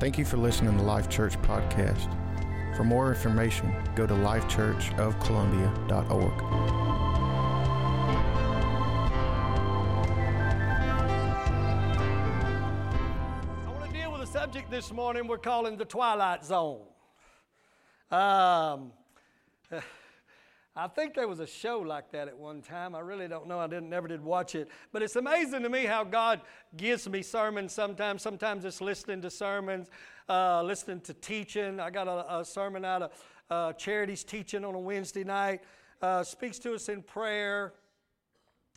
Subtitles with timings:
[0.00, 2.08] Thank you for listening to the Life Church Podcast.
[2.74, 6.42] For more information, go to lifechurchofcolumbia.org.
[13.62, 16.80] I want to deal with a subject this morning we're calling the twilight zone.
[18.10, 18.92] Um,
[20.80, 22.94] I think there was a show like that at one time.
[22.94, 23.60] I really don't know.
[23.60, 26.40] I didn't never did watch it, but it's amazing to me how God
[26.74, 27.74] gives me sermons.
[27.74, 29.90] Sometimes, sometimes it's listening to sermons,
[30.26, 31.80] uh, listening to teaching.
[31.80, 33.10] I got a, a sermon out of
[33.50, 35.60] uh, Charity's teaching on a Wednesday night.
[36.00, 37.74] Uh, speaks to us in prayer.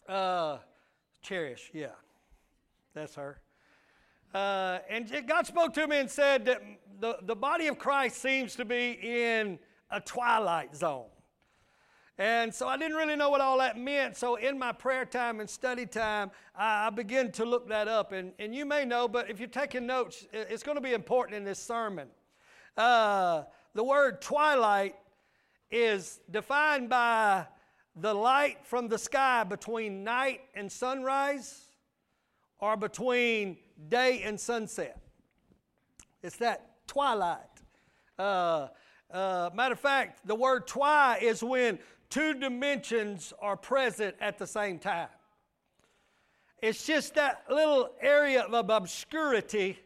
[0.06, 0.58] Uh,
[1.22, 1.88] Cherish, yeah,
[2.94, 3.40] that's her.
[4.34, 6.62] Uh, and God spoke to me and said that
[7.00, 9.58] the, the body of Christ seems to be in
[9.90, 11.06] a twilight zone.
[12.18, 14.16] And so I didn't really know what all that meant.
[14.16, 18.12] So in my prayer time and study time, I, I began to look that up.
[18.12, 21.38] And, and you may know, but if you're taking notes, it's going to be important
[21.38, 22.08] in this sermon.
[22.78, 24.96] Uh, the word twilight
[25.72, 27.48] is defined by
[27.96, 31.66] the light from the sky between night and sunrise
[32.60, 33.58] or between
[33.90, 35.00] day and sunset.
[36.22, 37.40] It's that twilight.
[38.18, 38.68] Uh,
[39.12, 41.78] uh, matter of fact, the word twi is when
[42.14, 45.08] two dimensions are present at the same time.
[46.62, 49.80] It's just that little area of obscurity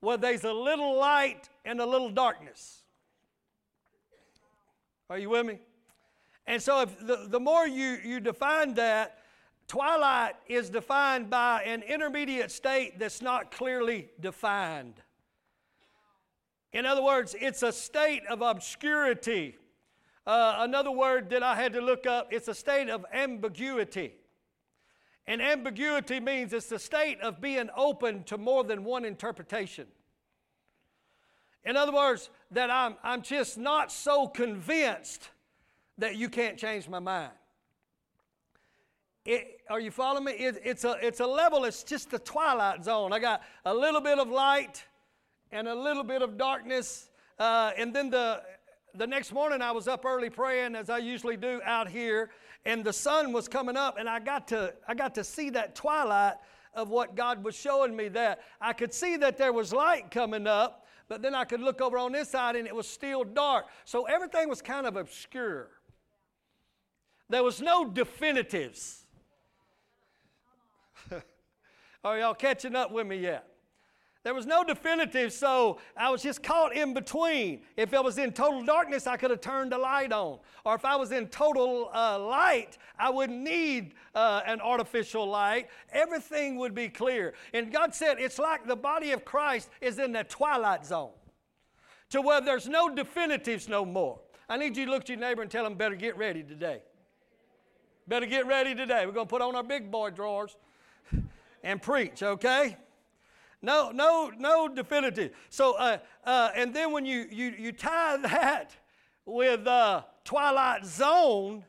[0.00, 2.84] where there's a little light and a little darkness.
[5.10, 5.58] Are you with me?
[6.46, 9.18] And so, if the, the more you, you define that,
[9.66, 14.94] twilight is defined by an intermediate state that's not clearly defined.
[16.72, 19.58] In other words, it's a state of obscurity
[20.28, 24.12] uh, another word that I had to look up, it's a state of ambiguity.
[25.26, 29.86] And ambiguity means it's the state of being open to more than one interpretation.
[31.64, 35.30] In other words, that I'm, I'm just not so convinced
[35.96, 37.32] that you can't change my mind.
[39.24, 40.32] It, are you following me?
[40.32, 43.14] It, it's, a, it's a level, it's just the twilight zone.
[43.14, 44.84] I got a little bit of light
[45.50, 47.08] and a little bit of darkness.
[47.38, 48.42] Uh, and then the
[48.98, 52.30] the next morning I was up early praying as I usually do out here,
[52.64, 55.76] and the sun was coming up, and I got to I got to see that
[55.76, 56.34] twilight
[56.74, 60.48] of what God was showing me that I could see that there was light coming
[60.48, 63.66] up, but then I could look over on this side and it was still dark.
[63.84, 65.70] So everything was kind of obscure.
[67.28, 69.06] There was no definitives.
[72.04, 73.46] Are y'all catching up with me yet?
[74.24, 77.62] There was no definitive, so I was just caught in between.
[77.76, 80.38] If I was in total darkness, I could have turned the light on.
[80.64, 85.68] Or if I was in total uh, light, I wouldn't need uh, an artificial light.
[85.92, 87.34] Everything would be clear.
[87.54, 91.12] And God said it's like the body of Christ is in that twilight zone
[92.10, 94.18] to where there's no definitives no more.
[94.48, 96.82] I need you to look at your neighbor and tell him, better get ready today.
[98.08, 99.06] Better get ready today.
[99.06, 100.56] We're going to put on our big boy drawers
[101.62, 102.76] and preach, okay?
[103.60, 105.32] No, no, no definitive.
[105.50, 108.76] So, uh, uh, and then when you, you, you tie that
[109.24, 111.64] with uh, twilight zone,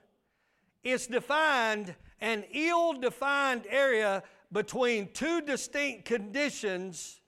[0.83, 7.21] it's defined an ill defined area between two distinct conditions,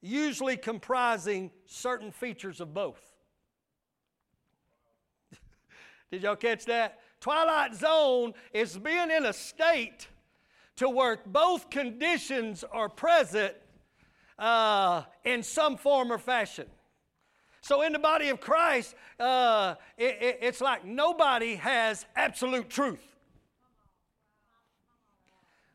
[0.00, 3.00] usually comprising certain features of both.
[6.10, 7.00] Did y'all catch that?
[7.20, 10.08] Twilight zone is being in a state
[10.76, 13.54] to where both conditions are present
[14.38, 16.66] uh, in some form or fashion.
[17.60, 23.02] So, in the body of Christ, uh, it, it, it's like nobody has absolute truth.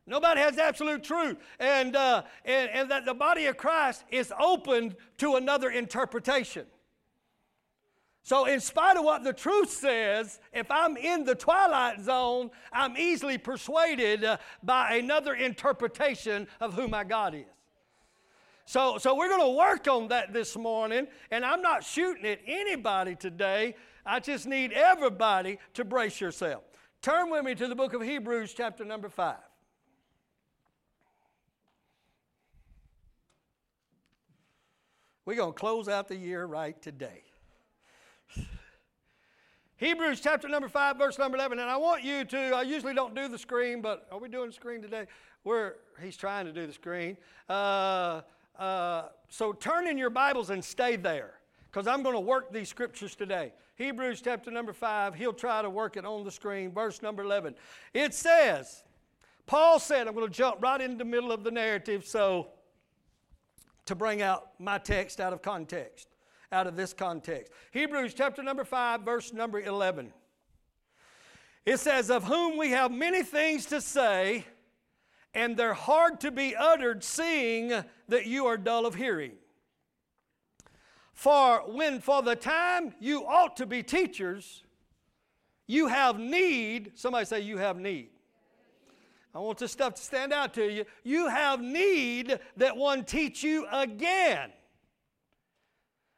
[0.06, 1.38] Nobody has absolute truth.
[1.58, 6.66] And, uh, and, and that the body of Christ is open to another interpretation.
[8.22, 12.96] So, in spite of what the truth says, if I'm in the twilight zone, I'm
[12.96, 17.53] easily persuaded uh, by another interpretation of who my God is.
[18.66, 22.40] So, so we're going to work on that this morning, and I'm not shooting at
[22.46, 23.76] anybody today.
[24.06, 26.64] I just need everybody to brace yourself.
[27.02, 29.36] Turn with me to the book of Hebrews, chapter number 5.
[35.26, 37.24] We're going to close out the year right today.
[39.76, 41.58] Hebrews chapter number 5, verse number 11.
[41.58, 44.48] And I want you to, I usually don't do the screen, but are we doing
[44.48, 45.06] the screen today?
[45.42, 47.16] We're, he's trying to do the screen.
[47.48, 48.22] Uh,
[48.58, 51.34] uh, so turn in your Bibles and stay there
[51.70, 53.52] because I'm going to work these scriptures today.
[53.76, 57.56] Hebrews chapter number 5, he'll try to work it on the screen, verse number 11.
[57.92, 58.84] It says,
[59.46, 62.48] Paul said, I'm going to jump right in the middle of the narrative, so
[63.86, 66.08] to bring out my text out of context,
[66.52, 67.52] out of this context.
[67.72, 70.12] Hebrews chapter number 5, verse number 11.
[71.66, 74.44] It says, Of whom we have many things to say,
[75.34, 77.72] and they're hard to be uttered, seeing
[78.08, 79.32] that you are dull of hearing.
[81.12, 84.62] For when for the time you ought to be teachers,
[85.66, 86.92] you have need.
[86.94, 88.10] Somebody say, You have need.
[89.34, 90.84] I want this stuff to stand out to you.
[91.02, 94.52] You have need that one teach you again,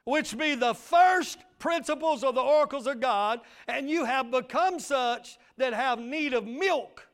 [0.05, 5.39] which be the first principles of the oracles of God, and you have become such
[5.57, 7.06] that have need of milk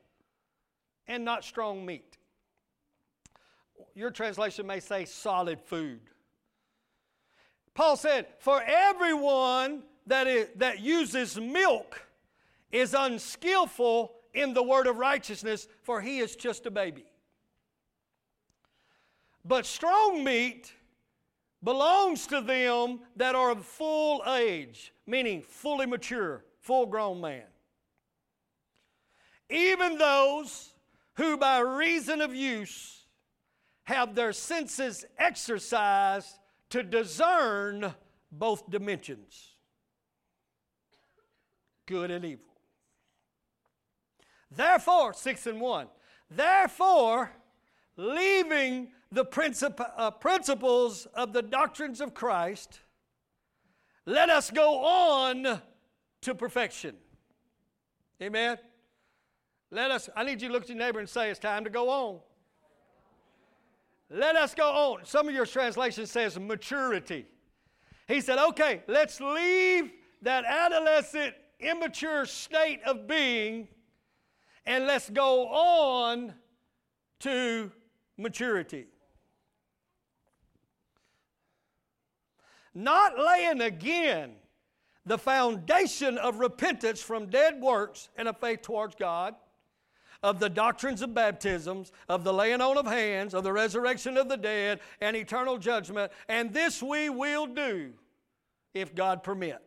[1.07, 2.17] and not strong meat.
[3.95, 5.99] Your translation may say solid food.
[7.73, 12.07] Paul said, For everyone that, is, that uses milk
[12.71, 17.05] is unskillful in the word of righteousness, for he is just a baby.
[19.45, 20.73] But strong meat
[21.63, 27.43] belongs to them that are of full age, meaning fully mature, full grown man.
[29.49, 30.72] Even those
[31.15, 33.05] who, by reason of use,
[33.83, 36.39] have their senses exercised
[36.69, 37.93] to discern
[38.31, 39.53] both dimensions
[41.85, 42.45] good and evil.
[44.51, 45.87] Therefore, 6 and 1,
[46.29, 47.31] therefore,
[47.97, 52.79] leaving the princip- uh, principles of the doctrines of Christ,
[54.05, 55.61] let us go on
[56.21, 56.95] to perfection.
[58.21, 58.57] Amen.
[59.73, 61.69] Let us, I need you to look at your neighbor and say, it's time to
[61.71, 62.19] go on.
[64.11, 65.03] Let us go on.
[65.03, 67.25] Some of your translation says maturity.
[68.07, 69.91] He said, okay, let's leave
[70.21, 73.67] that adolescent, immature state of being
[74.67, 76.35] and let's go on
[77.21, 77.71] to
[78.15, 78.85] maturity.
[82.75, 84.33] Not laying again
[85.03, 89.33] the foundation of repentance from dead works and a faith towards God,
[90.23, 94.29] of the doctrines of baptisms, of the laying on of hands, of the resurrection of
[94.29, 97.91] the dead, and eternal judgment, and this we will do
[98.73, 99.61] if God permit.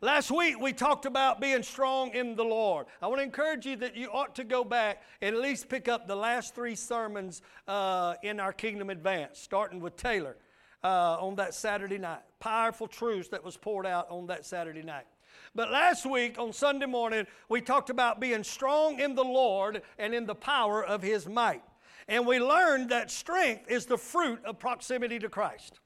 [0.00, 2.86] Last week we talked about being strong in the Lord.
[3.02, 5.88] I want to encourage you that you ought to go back and at least pick
[5.88, 10.36] up the last three sermons uh, in our Kingdom Advance, starting with Taylor
[10.84, 12.22] uh, on that Saturday night.
[12.38, 15.06] Powerful truths that was poured out on that Saturday night.
[15.58, 20.14] But last week on Sunday morning, we talked about being strong in the Lord and
[20.14, 21.64] in the power of His might.
[22.06, 25.80] And we learned that strength is the fruit of proximity to Christ.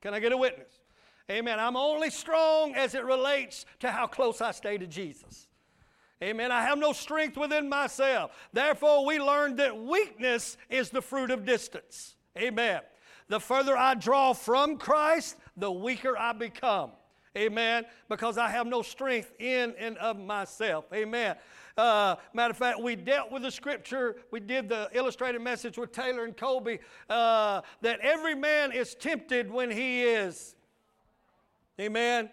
[0.00, 0.80] Can I get a witness?
[1.30, 1.60] Amen.
[1.60, 5.46] I'm only strong as it relates to how close I stay to Jesus.
[6.20, 6.50] Amen.
[6.50, 8.32] I have no strength within myself.
[8.52, 12.16] Therefore, we learned that weakness is the fruit of distance.
[12.36, 12.80] Amen.
[13.28, 16.90] The further I draw from Christ, the weaker I become.
[17.36, 17.84] Amen.
[18.08, 20.86] Because I have no strength in and of myself.
[20.92, 21.36] Amen.
[21.76, 24.16] Uh, matter of fact, we dealt with the scripture.
[24.30, 26.78] We did the illustrated message with Taylor and Colby
[27.10, 30.56] uh, that every man is tempted when he is
[31.80, 32.30] Amen.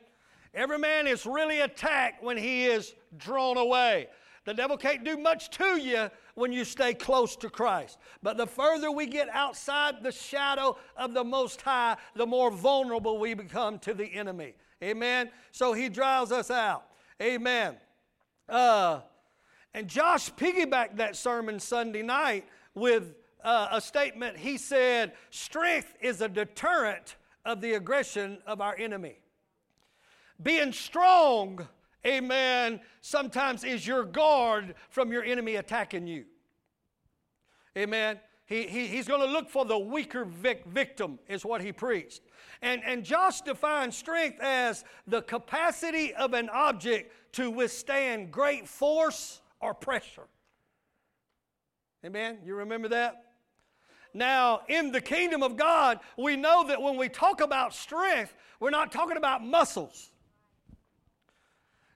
[0.54, 4.08] Every man is really attacked when he is drawn away.
[4.46, 7.98] The devil can't do much to you when you stay close to Christ.
[8.22, 13.18] But the further we get outside the shadow of the Most High, the more vulnerable
[13.18, 14.54] we become to the enemy.
[14.84, 15.30] Amen.
[15.52, 16.86] So he drives us out.
[17.22, 17.78] Amen.
[18.50, 19.00] Uh,
[19.74, 24.38] and Josh piggybacked that sermon Sunday night with uh, a statement.
[24.38, 29.20] He said, Strength is a deterrent of the aggression of our enemy.
[30.42, 31.68] Being strong,
[32.06, 36.26] amen, sometimes is your guard from your enemy attacking you.
[37.78, 38.20] Amen.
[38.46, 42.22] He, he, he's going to look for the weaker vic- victim, is what he preached.
[42.64, 49.42] And, and Josh defined strength as the capacity of an object to withstand great force
[49.60, 50.28] or pressure.
[52.06, 52.38] Amen.
[52.46, 53.26] You remember that?
[54.14, 58.70] Now, in the kingdom of God, we know that when we talk about strength, we're
[58.70, 60.12] not talking about muscles.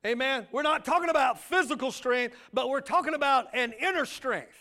[0.05, 0.47] Amen.
[0.51, 4.57] We're not talking about physical strength, but we're talking about an inner strength.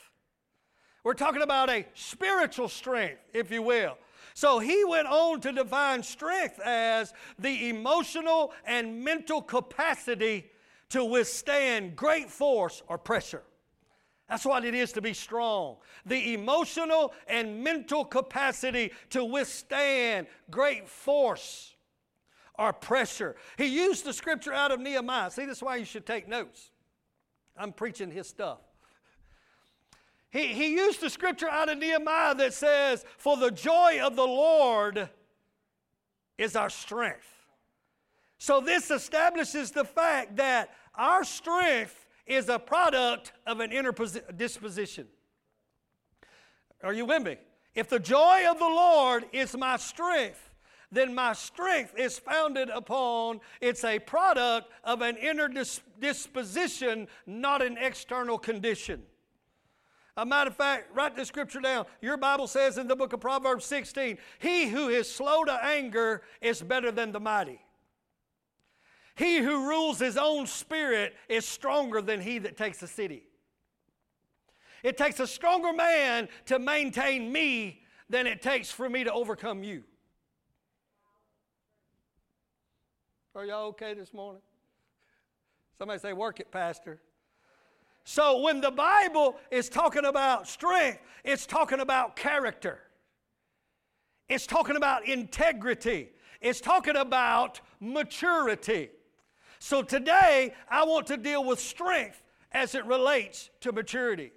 [1.02, 3.96] We're talking about a spiritual strength, if you will.
[4.36, 10.50] So he went on to define strength as the emotional and mental capacity
[10.90, 13.42] to withstand great force or pressure.
[14.28, 15.76] That's what it is to be strong.
[16.04, 21.74] The emotional and mental capacity to withstand great force
[22.58, 23.36] or pressure.
[23.56, 25.30] He used the scripture out of Nehemiah.
[25.30, 26.72] See, this is why you should take notes.
[27.56, 28.58] I'm preaching his stuff.
[30.36, 34.26] He, he used the scripture out of Nehemiah that says, For the joy of the
[34.26, 35.08] Lord
[36.36, 37.26] is our strength.
[38.38, 43.94] So this establishes the fact that our strength is a product of an inner
[44.36, 45.06] disposition.
[46.82, 47.38] Are you with me?
[47.74, 50.50] If the joy of the Lord is my strength,
[50.92, 55.50] then my strength is founded upon, it's a product of an inner
[55.98, 59.02] disposition, not an external condition.
[60.16, 61.84] A matter of fact, write the scripture down.
[62.00, 66.22] Your Bible says in the book of Proverbs 16, He who is slow to anger
[66.40, 67.60] is better than the mighty.
[69.14, 73.24] He who rules his own spirit is stronger than he that takes a city.
[74.82, 79.62] It takes a stronger man to maintain me than it takes for me to overcome
[79.62, 79.84] you.
[83.34, 84.40] Are y'all okay this morning?
[85.78, 87.00] Somebody say, Work it, Pastor.
[88.08, 92.78] So when the Bible is talking about strength, it's talking about character.
[94.28, 96.10] It's talking about integrity.
[96.40, 98.90] It's talking about maturity.
[99.58, 102.22] So today, I want to deal with strength
[102.52, 104.30] as it relates to maturity.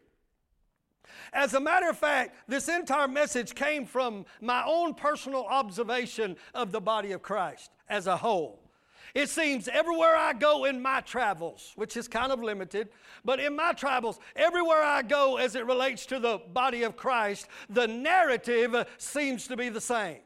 [1.31, 6.71] As a matter of fact, this entire message came from my own personal observation of
[6.71, 8.68] the body of Christ as a whole.
[9.15, 12.89] It seems everywhere I go in my travels, which is kind of limited,
[13.25, 17.47] but in my travels, everywhere I go as it relates to the body of Christ,
[17.69, 20.19] the narrative seems to be the same.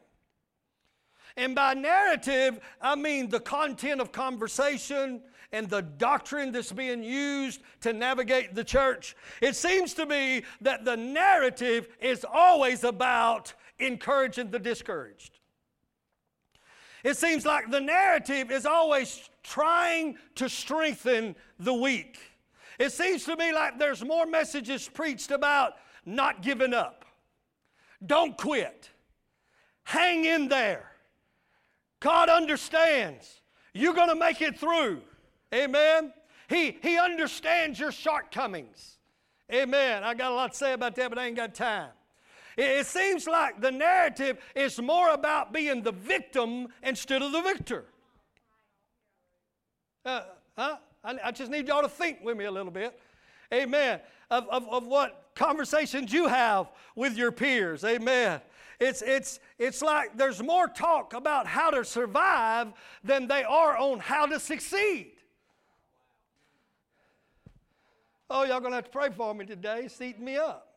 [1.36, 5.22] And by narrative, I mean the content of conversation
[5.52, 9.16] and the doctrine that's being used to navigate the church.
[9.42, 15.40] It seems to me that the narrative is always about encouraging the discouraged.
[17.04, 22.18] It seems like the narrative is always trying to strengthen the weak.
[22.80, 25.74] It seems to me like there's more messages preached about
[26.06, 27.06] not giving up.
[28.06, 28.90] Don't quit.
[29.84, 30.92] Hang in there.
[32.00, 33.42] God understands.
[33.74, 35.02] You're going to make it through.
[35.54, 36.14] Amen.
[36.50, 38.98] He, he understands your shortcomings.
[39.52, 40.04] Amen.
[40.04, 41.90] I got a lot to say about that, but I ain't got time.
[42.58, 47.86] It seems like the narrative is more about being the victim instead of the victor.
[50.06, 50.22] Uh,
[50.58, 50.78] huh?
[51.04, 53.00] I, I, just need y'all to think with me a little bit.
[53.54, 54.00] Amen.
[54.30, 57.84] Of, of, of what conversations you have with your peers.
[57.84, 58.42] Amen.
[58.80, 64.00] It's, it's, it's like there's more talk about how to survive than they are on
[64.00, 65.12] how to succeed.
[68.30, 70.73] Oh, y'all gonna have to pray for me today, seating me up.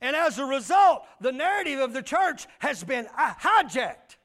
[0.00, 4.16] And as a result, the narrative of the church has been uh, hijacked.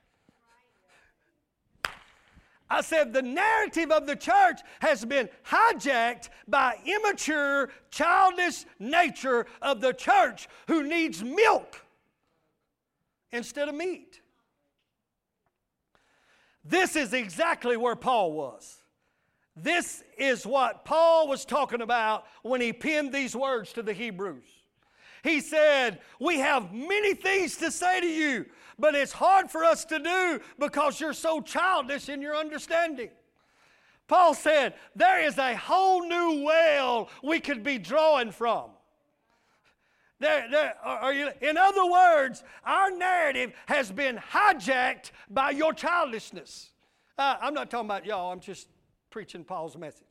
[2.69, 9.81] I said the narrative of the church has been hijacked by immature, childish nature of
[9.81, 11.81] the church who needs milk
[13.31, 14.21] instead of meat.
[16.63, 18.81] This is exactly where Paul was.
[19.55, 24.54] This is what Paul was talking about when he penned these words to the Hebrews.
[25.25, 28.45] He said, We have many things to say to you,
[28.77, 33.09] but it's hard for us to do because you're so childish in your understanding.
[34.07, 38.69] Paul said, There is a whole new well we could be drawing from.
[40.19, 46.69] There, there, are you, in other words, our narrative has been hijacked by your childishness.
[47.17, 48.67] Uh, I'm not talking about y'all, I'm just
[49.09, 50.04] preaching Paul's message.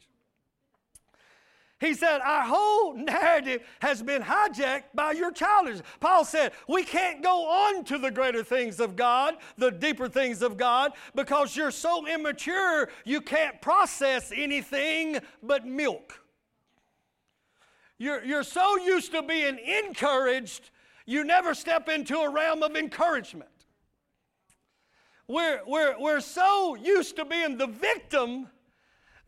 [1.85, 5.81] He said, Our whole narrative has been hijacked by your childish.
[6.01, 10.41] Paul said, We can't go on to the greater things of God, the deeper things
[10.41, 16.21] of God, because you're so immature, you can't process anything but milk.
[17.99, 20.71] You're, you're so used to being encouraged,
[21.05, 23.51] you never step into a realm of encouragement.
[25.29, 28.49] We're, we're, we're so used to being the victim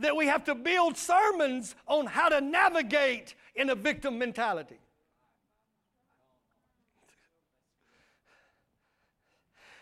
[0.00, 4.78] that we have to build sermons on how to navigate in a victim mentality.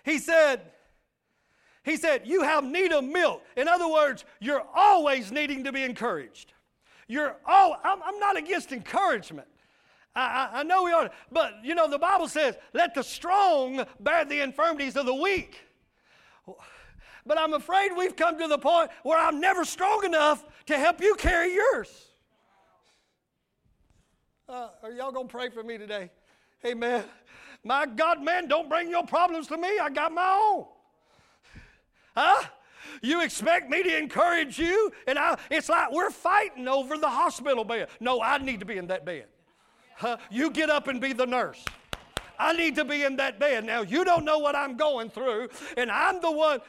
[0.04, 0.60] He said,
[1.82, 3.42] he said, You have need of milk.
[3.56, 6.52] In other words, you're always needing to be encouraged.
[7.08, 9.48] You're all, I'm, I'm not against encouragement.
[10.14, 13.84] I, I, I know we are, but you know, the Bible says, Let the strong
[14.00, 15.60] bear the infirmities of the weak.
[17.26, 21.00] But I'm afraid we've come to the point where I'm never strong enough to help
[21.00, 22.08] you carry yours.
[24.48, 26.10] Uh, are y'all going to pray for me today?
[26.66, 27.04] Amen.
[27.62, 29.78] My God, man, don't bring your problems to me.
[29.78, 30.66] I got my own.
[32.14, 32.44] Huh?
[33.00, 34.92] You expect me to encourage you?
[35.06, 37.88] And I, it's like we're fighting over the hospital bed.
[38.00, 39.26] No, I need to be in that bed.
[39.96, 40.18] Huh?
[40.30, 41.64] You get up and be the nurse.
[42.38, 43.64] I need to be in that bed.
[43.64, 46.60] Now, you don't know what I'm going through, and I'm the one.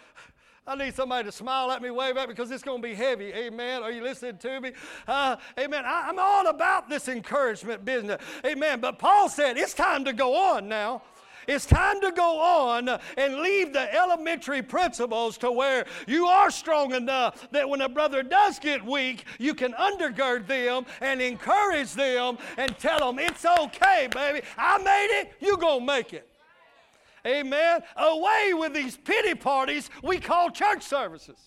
[0.68, 2.96] I need somebody to smile at me, wave at me, because it's going to be
[2.96, 3.32] heavy.
[3.34, 3.84] Amen.
[3.84, 4.72] Are you listening to me?
[5.08, 5.84] Uh, amen.
[5.86, 8.20] I, I'm all about this encouragement business.
[8.44, 8.80] Amen.
[8.80, 11.04] But Paul said it's time to go on now.
[11.48, 16.96] It's time to go on and leave the elementary principles to where you are strong
[16.96, 22.40] enough that when a brother does get weak, you can undergird them and encourage them
[22.58, 24.42] and tell them, it's okay, baby.
[24.58, 26.28] I made it, you're going to make it.
[27.26, 27.82] Amen.
[27.96, 31.38] Away with these pity parties we call church services.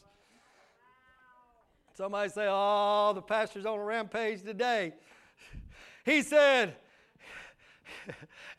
[1.95, 4.95] Somebody say, oh, the pastor's on a rampage today.
[6.05, 6.77] He said,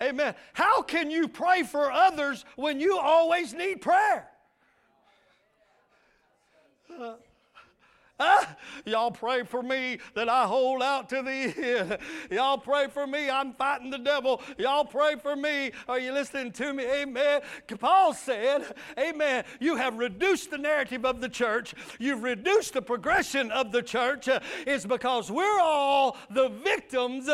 [0.01, 0.35] Amen.
[0.53, 4.27] How can you pray for others when you always need prayer?
[6.99, 7.13] Uh,
[8.19, 8.45] uh,
[8.85, 11.97] y'all pray for me that I hold out to the end.
[12.31, 14.41] Y'all pray for me, I'm fighting the devil.
[14.57, 15.71] Y'all pray for me.
[15.87, 16.85] Are you listening to me?
[16.85, 17.41] Amen.
[17.79, 19.43] Paul said, Amen.
[19.59, 24.27] You have reduced the narrative of the church, you've reduced the progression of the church.
[24.65, 27.29] It's because we're all the victims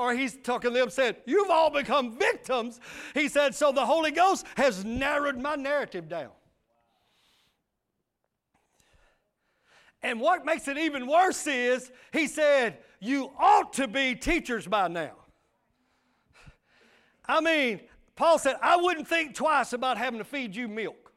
[0.00, 2.80] or he's talking to them, said, You've all become victims.
[3.12, 6.30] He said, So the Holy Ghost has narrowed my narrative down.
[10.02, 14.88] And what makes it even worse is, he said, You ought to be teachers by
[14.88, 15.12] now.
[17.26, 17.80] I mean,
[18.16, 21.12] Paul said, I wouldn't think twice about having to feed you milk.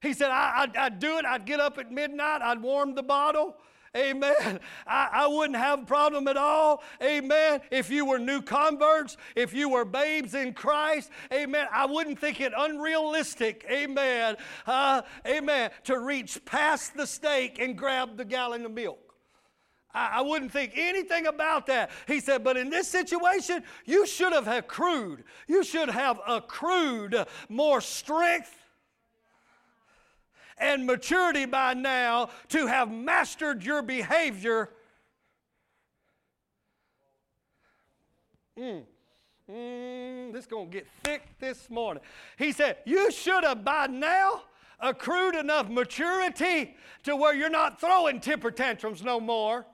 [0.00, 1.24] He said, I, would do it.
[1.24, 3.56] I'd get up at midnight, I'd warm the bottle,
[3.96, 4.60] Amen.
[4.86, 6.82] I, I wouldn't have a problem at all.
[7.02, 7.60] Amen.
[7.70, 11.66] If you were new converts, if you were babes in Christ, amen.
[11.72, 14.36] I wouldn't think it unrealistic, amen.
[14.66, 15.70] Uh, amen.
[15.84, 18.98] To reach past the steak and grab the gallon of milk.
[19.96, 21.92] I, wouldn't think anything about that.
[22.08, 25.22] He said, but in this situation, you should have accrued.
[25.46, 27.16] You should have accrued
[27.48, 28.63] more strength
[30.58, 34.70] and maturity by now to have mastered your behavior.
[38.58, 38.82] Mm.
[39.50, 42.02] Mm, this is going to get thick this morning.
[42.38, 44.42] He said, You should have by now
[44.80, 49.66] accrued enough maturity to where you're not throwing temper tantrums no more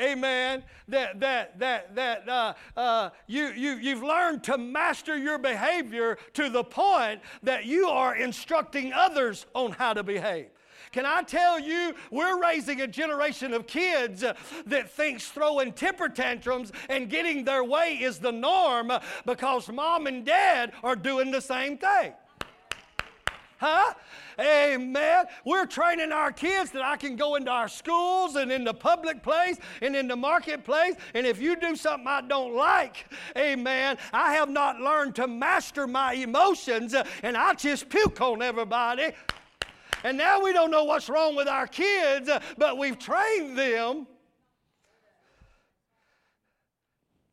[0.00, 6.18] amen, that, that, that, that uh, uh, you, you, you've learned to master your behavior
[6.34, 10.46] to the point that you are instructing others on how to behave.
[10.92, 14.24] Can I tell you, we're raising a generation of kids
[14.66, 18.92] that thinks throwing temper tantrums and getting their way is the norm
[19.26, 22.12] because mom and dad are doing the same thing.
[23.58, 23.92] Huh?
[24.40, 25.24] Amen.
[25.44, 29.20] We're training our kids that I can go into our schools and in the public
[29.20, 30.94] place and in the marketplace.
[31.12, 35.88] And if you do something I don't like, amen, I have not learned to master
[35.88, 39.10] my emotions uh, and I just puke on everybody.
[40.04, 44.06] And now we don't know what's wrong with our kids, uh, but we've trained them.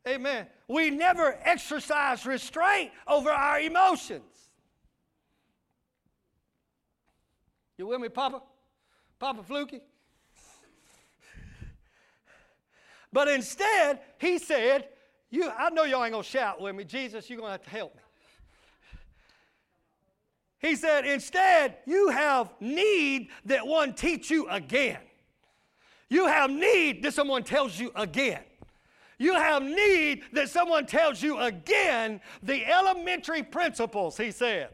[0.08, 0.48] Amen.
[0.66, 4.35] We never exercise restraint over our emotions.
[7.78, 8.42] You with me, Papa?
[9.18, 9.80] Papa Fluky?
[13.12, 14.88] But instead, he said,
[15.30, 16.84] you, I know y'all ain't gonna shout with me.
[16.84, 18.02] Jesus, you're gonna have to help me.
[20.58, 24.98] He said, instead, you have need that one teach you again.
[26.08, 28.42] You have need that someone tells you again.
[29.18, 34.70] You have need that someone tells you again the elementary principles, he said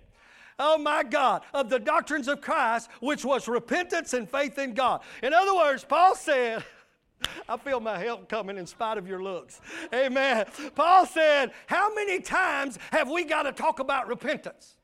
[0.62, 5.02] oh my God, of the doctrines of Christ, which was repentance and faith in God.
[5.22, 6.64] In other words, Paul said,
[7.48, 9.60] I feel my help coming in spite of your looks.
[9.92, 10.46] Amen.
[10.74, 14.76] Paul said, How many times have we got to talk about repentance?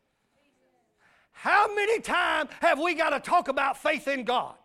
[1.33, 4.57] How many times have we got to talk about faith in God?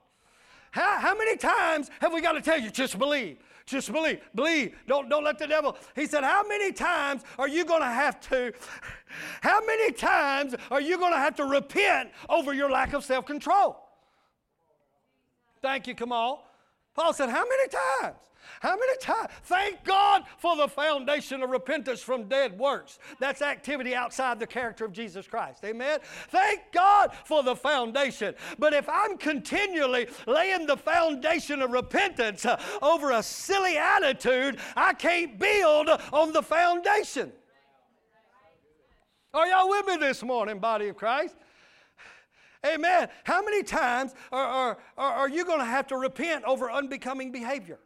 [0.71, 3.38] How, how many times have we got to tell you, just believe?
[3.65, 4.19] Just believe.
[4.36, 4.76] Believe.
[4.88, 5.78] Don't, don't let the devil.
[5.95, 8.54] He said, How many times are you going to have to,
[9.41, 13.26] how many times are you going to have to repent over your lack of self
[13.26, 13.78] control?
[15.62, 16.43] Thank you, Kamal.
[16.93, 18.17] Paul said, How many times?
[18.63, 19.30] How many times?
[19.43, 22.97] Thank God for the foundation of repentance from dead works.
[23.19, 25.65] That's activity outside the character of Jesus Christ.
[25.65, 25.99] Amen?
[26.30, 28.34] Thank God for the foundation.
[28.58, 34.93] But if I'm continually laying the foundation of repentance uh, over a silly attitude, I
[34.93, 37.34] can't build on the foundation.
[39.34, 41.36] Are y'all with me this morning, body of Christ?
[42.65, 43.10] Amen.
[43.26, 47.80] How many times are, are, are you going to have to repent over unbecoming behavior?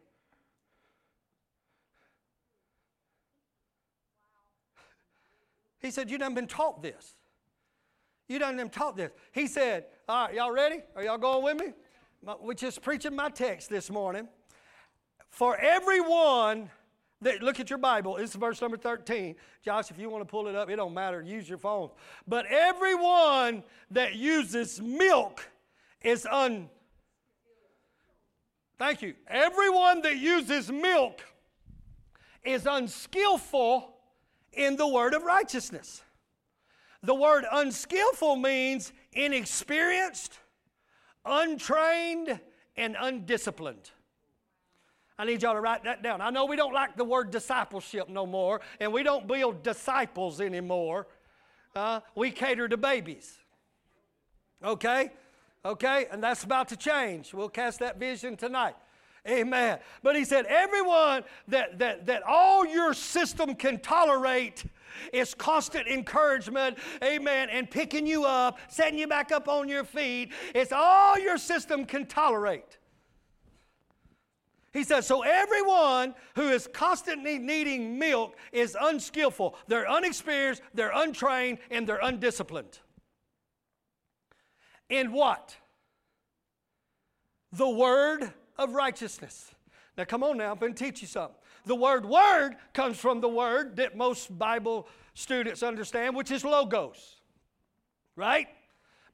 [5.80, 7.14] He said, You done been taught this.
[8.28, 9.10] You done been taught this.
[9.32, 10.80] He said, All right, y'all ready?
[10.96, 11.72] Are y'all going with me?
[12.40, 14.28] We're just preaching my text this morning.
[15.30, 16.70] For everyone
[17.20, 19.36] that, look at your Bible, it's verse number 13.
[19.64, 21.22] Josh, if you want to pull it up, it don't matter.
[21.22, 21.90] Use your phone.
[22.26, 25.48] But everyone that uses milk
[26.02, 26.68] is un.
[28.78, 29.14] Thank you.
[29.26, 31.22] Everyone that uses milk
[32.44, 33.97] is unskillful
[34.58, 36.02] in the word of righteousness.
[37.02, 40.38] The word unskillful means inexperienced,
[41.24, 42.40] untrained,
[42.76, 43.90] and undisciplined.
[45.16, 46.20] I need y'all to write that down.
[46.20, 50.40] I know we don't like the word discipleship no more, and we don't build disciples
[50.40, 51.06] anymore.
[51.74, 53.38] Uh, we cater to babies.
[54.62, 55.10] Okay?
[55.64, 56.06] Okay?
[56.10, 57.32] And that's about to change.
[57.32, 58.74] We'll cast that vision tonight.
[59.26, 59.78] Amen.
[60.02, 64.64] But he said, everyone that, that, that all your system can tolerate
[65.12, 70.32] is constant encouragement, amen, and picking you up, setting you back up on your feet.
[70.54, 72.78] It's all your system can tolerate.
[74.72, 79.56] He says, so everyone who is constantly needing milk is unskillful.
[79.66, 82.78] They're unexperienced, they're untrained, and they're undisciplined.
[84.88, 85.56] In what?
[87.52, 89.50] The word of righteousness.
[89.96, 91.36] Now, come on now, I'm going to teach you something.
[91.66, 97.16] The word word comes from the word that most Bible students understand, which is logos.
[98.16, 98.46] Right?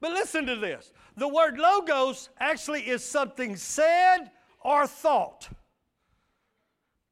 [0.00, 4.30] But listen to this the word logos actually is something said
[4.60, 5.48] or thought.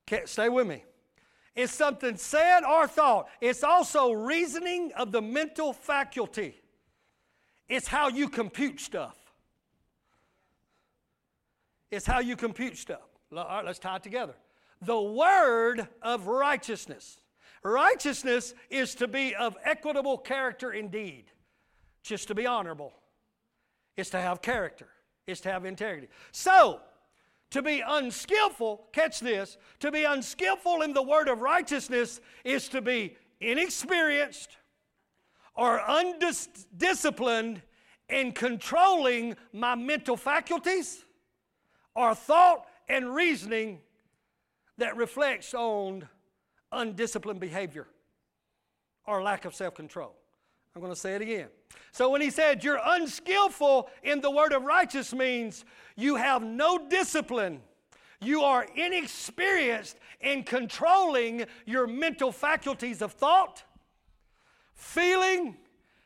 [0.06, 0.84] Okay, stay with me.
[1.54, 3.28] It's something said or thought.
[3.40, 6.56] It's also reasoning of the mental faculty.
[7.68, 9.21] It's how you compute stuff.
[11.92, 13.06] It's how you compute stuff.
[13.36, 14.32] All right, let's tie it together.
[14.80, 17.20] The word of righteousness.
[17.62, 21.26] Righteousness is to be of equitable character indeed,
[22.02, 22.94] just to be honorable.
[23.96, 24.88] It's to have character,
[25.26, 26.08] it's to have integrity.
[26.32, 26.80] So,
[27.50, 32.80] to be unskillful, catch this, to be unskillful in the word of righteousness is to
[32.80, 34.56] be inexperienced
[35.54, 37.60] or undisciplined
[38.08, 41.04] in controlling my mental faculties
[41.94, 43.80] or thought and reasoning
[44.78, 46.08] that reflects on
[46.70, 47.86] undisciplined behavior
[49.06, 50.14] or lack of self control.
[50.74, 51.48] I'm going to say it again.
[51.92, 55.64] So when he said you're unskillful in the word of righteous means
[55.96, 57.60] you have no discipline.
[58.20, 63.64] You are inexperienced in controlling your mental faculties of thought,
[64.74, 65.56] feeling,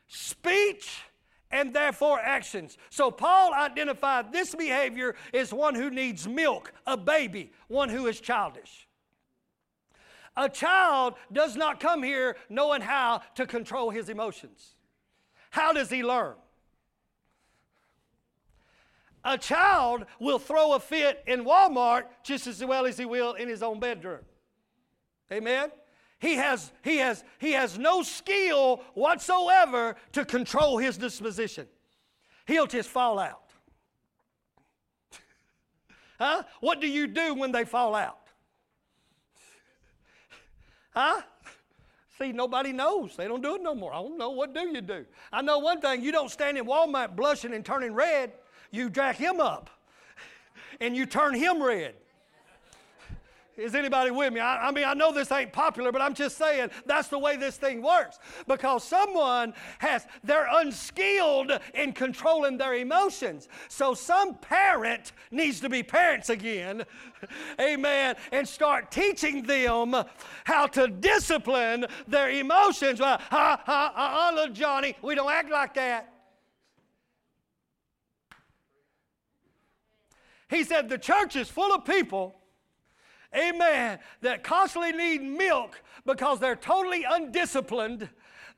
[0.07, 1.03] speech,
[1.51, 2.77] and therefore actions.
[2.89, 8.19] So Paul identified this behavior as one who needs milk, a baby, one who is
[8.19, 8.87] childish.
[10.35, 14.75] A child does not come here knowing how to control his emotions.
[15.49, 16.35] How does he learn?
[19.23, 23.49] A child will throw a fit in Walmart just as well as he will in
[23.49, 24.21] his own bedroom.
[25.31, 25.69] Amen?
[26.19, 31.67] He has, he, has, he has no skill whatsoever to control his disposition.
[32.47, 33.51] He'll just fall out.
[36.19, 36.43] huh?
[36.59, 38.17] What do you do when they fall out?
[40.91, 41.21] Huh?
[42.17, 43.15] See, nobody knows.
[43.15, 43.93] They don't do it no more.
[43.93, 44.31] I don't know.
[44.31, 45.05] What do you do?
[45.31, 48.31] I know one thing you don't stand in Walmart blushing and turning red.
[48.71, 49.69] You jack him up
[50.81, 51.93] and you turn him red.
[53.57, 54.39] Is anybody with me?
[54.39, 57.37] I, I, mean, I know this ain't popular, but I'm just saying that's the way
[57.37, 58.19] this thing works.
[58.47, 63.47] Because someone has, they're unskilled in controlling their emotions.
[63.67, 66.83] So some parent needs to be parents again,
[67.59, 69.95] amen, and start teaching them
[70.43, 72.99] how to discipline their emotions.
[72.99, 76.13] Well, ha, ha, ha, little Johnny, we don't act like that.
[80.47, 82.35] He said the church is full of people
[83.35, 88.09] amen, that constantly need milk because they're totally undisciplined.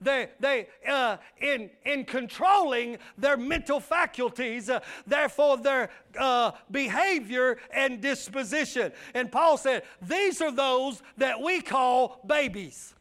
[0.01, 7.99] They, they uh, in, in controlling their mental faculties, uh, therefore their uh, behavior and
[7.99, 8.93] disposition.
[9.13, 12.93] And Paul said, These are those that we call babies.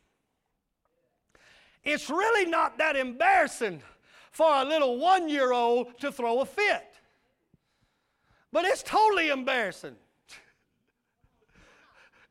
[1.85, 3.81] It's really not that embarrassing
[4.33, 6.97] for a little one year old to throw a fit,
[8.53, 9.97] but it's totally embarrassing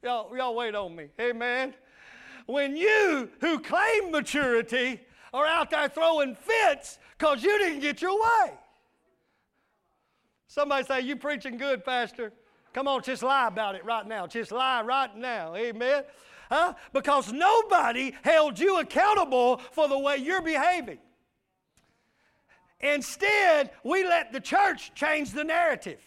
[0.07, 1.09] Y'all, y'all wait on me.
[1.19, 1.73] Amen.
[2.45, 5.01] When you who claim maturity
[5.33, 8.53] are out there throwing fits because you didn't get your way.
[10.47, 12.31] Somebody say, You preaching good, Pastor.
[12.71, 14.25] Come on, just lie about it right now.
[14.27, 15.53] Just lie right now.
[15.55, 16.03] Amen.
[16.49, 16.73] Huh?
[16.93, 20.99] Because nobody held you accountable for the way you're behaving.
[22.79, 25.99] Instead, we let the church change the narrative.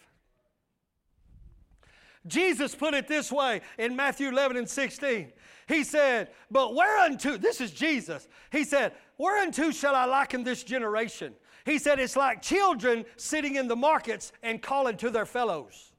[2.27, 5.33] Jesus put it this way in Matthew 11 and 16.
[5.69, 11.35] He said, But whereunto, this is Jesus, he said, Whereunto shall I liken this generation?
[11.65, 15.93] He said, It's like children sitting in the markets and calling to their fellows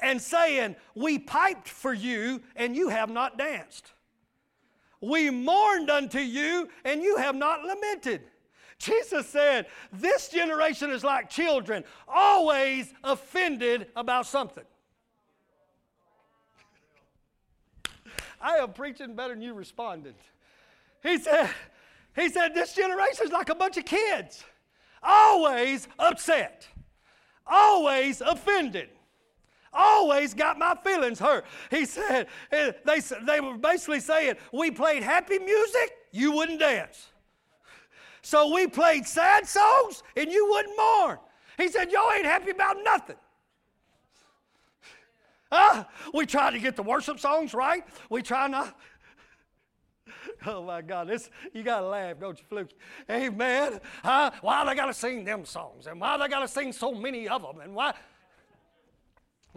[0.00, 3.92] and saying, We piped for you and you have not danced.
[5.00, 8.22] We mourned unto you and you have not lamented.
[8.78, 14.64] Jesus said, This generation is like children, always offended about something.
[18.44, 20.14] I am preaching better than you responded.
[21.02, 21.48] He said,
[22.14, 24.44] he said, this generation is like a bunch of kids,
[25.02, 26.68] always upset,
[27.46, 28.90] always offended,
[29.72, 31.46] always got my feelings hurt.
[31.70, 37.08] He said, eh, they, they were basically saying, we played happy music, you wouldn't dance.
[38.20, 41.18] So we played sad songs and you wouldn't mourn.
[41.56, 43.16] He said, Y'all ain't happy about nothing.
[45.54, 47.84] Uh, we try to get the worship songs right.
[48.10, 48.76] We try not.
[50.46, 52.70] Oh my God, this you gotta laugh, don't you, Fluke?
[53.08, 53.80] Amen.
[54.02, 54.30] Huh?
[54.42, 55.86] Why they gotta sing them songs?
[55.86, 57.60] And why they gotta sing so many of them?
[57.60, 57.94] And why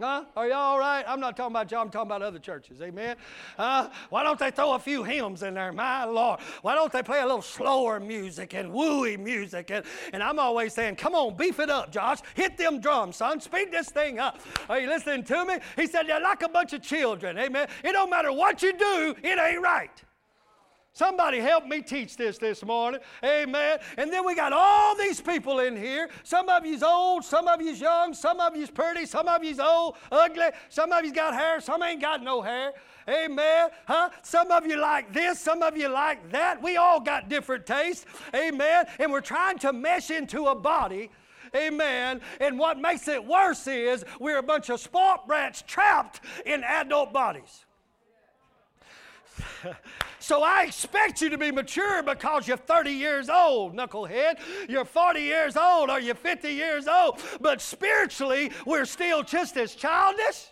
[0.00, 0.24] Huh?
[0.36, 1.04] Are y'all all right?
[1.08, 2.80] I'm not talking about y'all, I'm talking about other churches.
[2.80, 3.16] Amen.
[3.58, 5.72] Uh, why don't they throw a few hymns in there?
[5.72, 6.38] My Lord.
[6.62, 9.72] Why don't they play a little slower music and wooey music?
[9.72, 12.18] And, and I'm always saying, come on, beef it up, Josh.
[12.34, 13.40] Hit them drums, son.
[13.40, 14.38] Speed this thing up.
[14.68, 15.58] Are you listening to me?
[15.74, 17.36] He said, they're like a bunch of children.
[17.36, 17.66] Amen.
[17.82, 20.04] It don't matter what you do, it ain't right.
[20.92, 23.00] Somebody help me teach this this morning.
[23.24, 23.78] Amen.
[23.96, 26.08] And then we got all these people in here.
[26.24, 29.60] Some of you's old, some of you's young, some of you's pretty, some of you's
[29.60, 32.72] old, ugly, some of you's got hair, some ain't got no hair.
[33.08, 33.70] Amen.
[33.86, 34.10] Huh?
[34.22, 36.60] Some of you like this, some of you like that.
[36.60, 38.04] We all got different tastes.
[38.34, 38.86] Amen.
[38.98, 41.10] And we're trying to mesh into a body.
[41.54, 42.20] Amen.
[42.40, 47.12] And what makes it worse is we're a bunch of sport brats trapped in adult
[47.12, 47.64] bodies.
[50.20, 54.38] so I expect you to be mature because you're 30 years old, knucklehead.
[54.68, 57.20] You're 40 years old or you're 50 years old.
[57.40, 60.46] But spiritually, we're still just as childish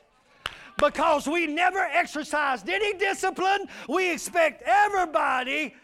[0.78, 3.66] because we never exercised any discipline.
[3.88, 5.74] We expect everybody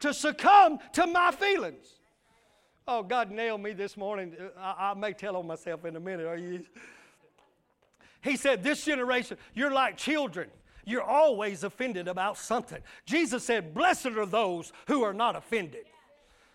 [0.00, 1.86] to succumb to my feelings.
[2.88, 4.36] Oh, God nailed me this morning.
[4.58, 6.26] I, I may tell on myself in a minute.
[6.26, 6.64] Are you?
[8.22, 10.48] He said, This generation, you're like children.
[10.86, 12.80] You're always offended about something.
[13.04, 15.84] Jesus said, Blessed are those who are not offended.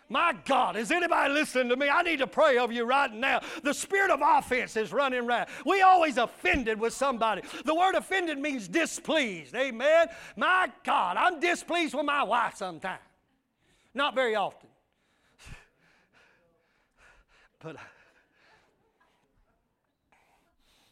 [0.08, 1.90] My God, is anybody listening to me?
[1.90, 3.42] I need to pray over you right now.
[3.64, 5.48] The spirit of offense is running around.
[5.66, 7.44] We always offended with somebody.
[7.64, 9.56] The word offended means displeased.
[9.56, 10.08] Amen.
[10.36, 13.00] My God, I'm displeased with my wife sometimes.
[13.94, 14.70] Not very often.
[17.60, 17.76] But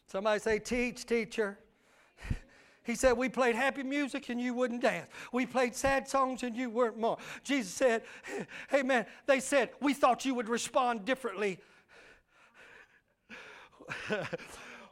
[0.06, 1.58] somebody say, teach, teacher.
[2.82, 5.08] He said, We played happy music and you wouldn't dance.
[5.32, 7.18] We played sad songs and you weren't more.
[7.44, 8.02] Jesus said,
[8.70, 11.58] Hey man, they said, We thought you would respond differently.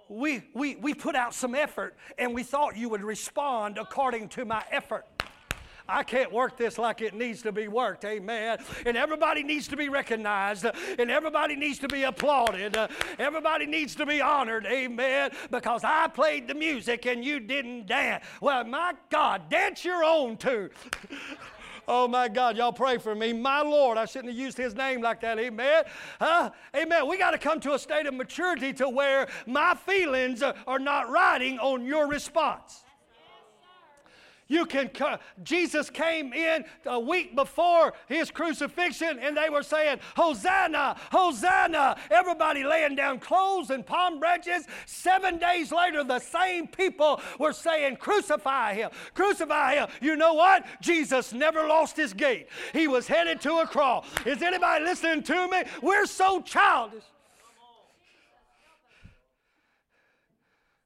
[0.09, 4.45] we, we, we put out some effort and we thought you would respond according to
[4.45, 5.07] my effort.
[5.89, 8.05] I can't work this like it needs to be worked.
[8.05, 8.59] Amen.
[8.85, 10.67] And everybody needs to be recognized,
[10.99, 12.77] and everybody needs to be applauded.
[13.19, 14.67] Everybody needs to be honored.
[14.67, 15.31] Amen.
[15.51, 18.25] Because I played the music and you didn't dance.
[18.41, 20.71] Well, my God, dance your own tune.
[21.91, 23.33] Oh my God, y'all pray for me.
[23.33, 25.39] My Lord, I shouldn't have used his name like that.
[25.39, 25.85] Amen.
[26.21, 26.51] Huh?
[26.77, 27.09] Amen.
[27.09, 31.09] We got to come to a state of maturity to where my feelings are not
[31.09, 32.85] riding on your response.
[34.49, 34.91] You can,
[35.43, 41.99] Jesus came in a week before his crucifixion and they were saying, Hosanna, Hosanna.
[42.11, 44.65] Everybody laying down clothes and palm branches.
[44.87, 49.89] Seven days later, the same people were saying, Crucify him, crucify him.
[50.01, 50.65] You know what?
[50.81, 52.49] Jesus never lost his gait.
[52.73, 54.07] He was headed to a cross.
[54.25, 55.65] Is anybody listening to me?
[55.83, 57.05] We're so childish.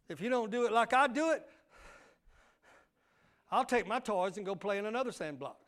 [0.09, 1.46] If you don't do it like I do it,
[3.53, 5.59] I'll take my toys and go play in another sandbox.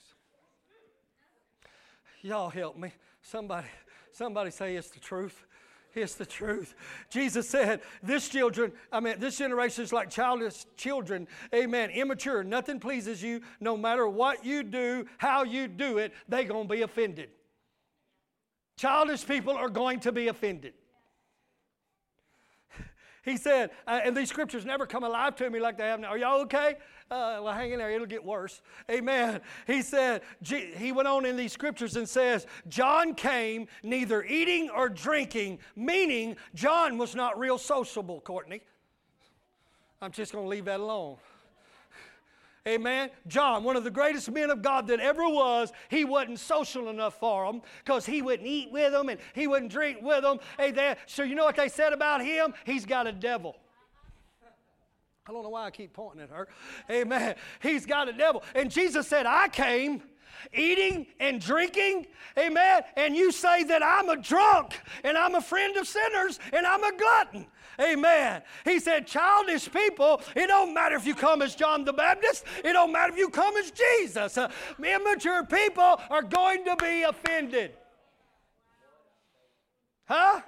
[2.22, 2.90] Y'all help me.
[3.20, 3.66] Somebody,
[4.10, 5.44] somebody say it's the truth.
[5.94, 6.74] It's the truth.
[7.10, 11.28] Jesus said, This children, I mean, this generation is like childish children.
[11.54, 11.90] Amen.
[11.90, 12.42] Immature.
[12.42, 13.42] Nothing pleases you.
[13.60, 17.28] No matter what you do, how you do it, they're going to be offended.
[18.78, 20.72] Childish people are going to be offended.
[23.24, 26.08] He said, uh, and these scriptures never come alive to me like they have now.
[26.08, 26.76] Are y'all okay?
[27.10, 28.60] Uh, well, hang in there, it'll get worse.
[28.90, 29.40] Amen.
[29.66, 34.88] He said, he went on in these scriptures and says, John came neither eating or
[34.88, 38.62] drinking, meaning John was not real sociable, Courtney.
[40.00, 41.16] I'm just going to leave that alone.
[42.66, 43.10] Amen.
[43.26, 47.20] John, one of the greatest men of God that ever was, he wasn't social enough
[47.20, 50.38] for them because he wouldn't eat with them and he wouldn't drink with them.
[50.58, 52.54] Hey, so you know what they said about him?
[52.64, 53.56] He's got a devil.
[55.26, 56.48] I don't know why I keep pointing at her.
[56.90, 57.36] Amen.
[57.62, 58.42] He's got a devil.
[58.54, 60.02] And Jesus said, I came
[60.52, 62.06] eating and drinking,
[62.38, 66.66] amen, and you say that I'm a drunk and I'm a friend of sinners and
[66.66, 67.46] I'm a glutton.
[67.80, 68.42] Amen.
[68.64, 72.72] He said, childish people, it don't matter if you come as John the Baptist, it
[72.72, 74.36] don't matter if you come as Jesus.
[74.36, 77.72] Uh, immature people are going to be offended.
[80.04, 80.42] Huh?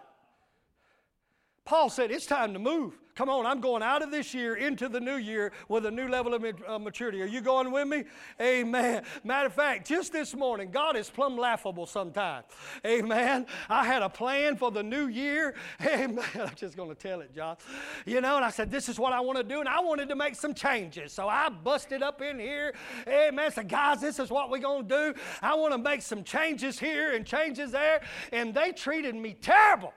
[1.65, 2.97] Paul said, it's time to move.
[3.17, 6.07] Come on, I'm going out of this year into the new year with a new
[6.07, 7.23] level of uh, maturity.
[7.23, 8.05] Are you going with me?
[8.39, 9.05] Amen.
[9.25, 12.45] Matter of fact, just this morning, God is plumb laughable sometimes.
[12.85, 13.47] Amen.
[13.71, 15.55] I had a plan for the new year.
[15.81, 16.27] Amen.
[16.39, 17.57] I'm just going to tell it, John.
[18.05, 20.11] You know, and I said, this is what I want to do, and I wanted
[20.11, 21.15] to make some changes.
[21.15, 22.75] So I busted up in here.
[23.09, 23.47] Amen.
[23.47, 25.21] I said, guys, this is what we're going to do.
[25.41, 28.03] I want to make some changes here and changes there.
[28.31, 29.95] And they treated me terrible.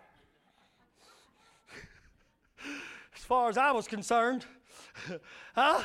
[3.29, 4.45] Far as I was concerned.
[5.55, 5.83] huh?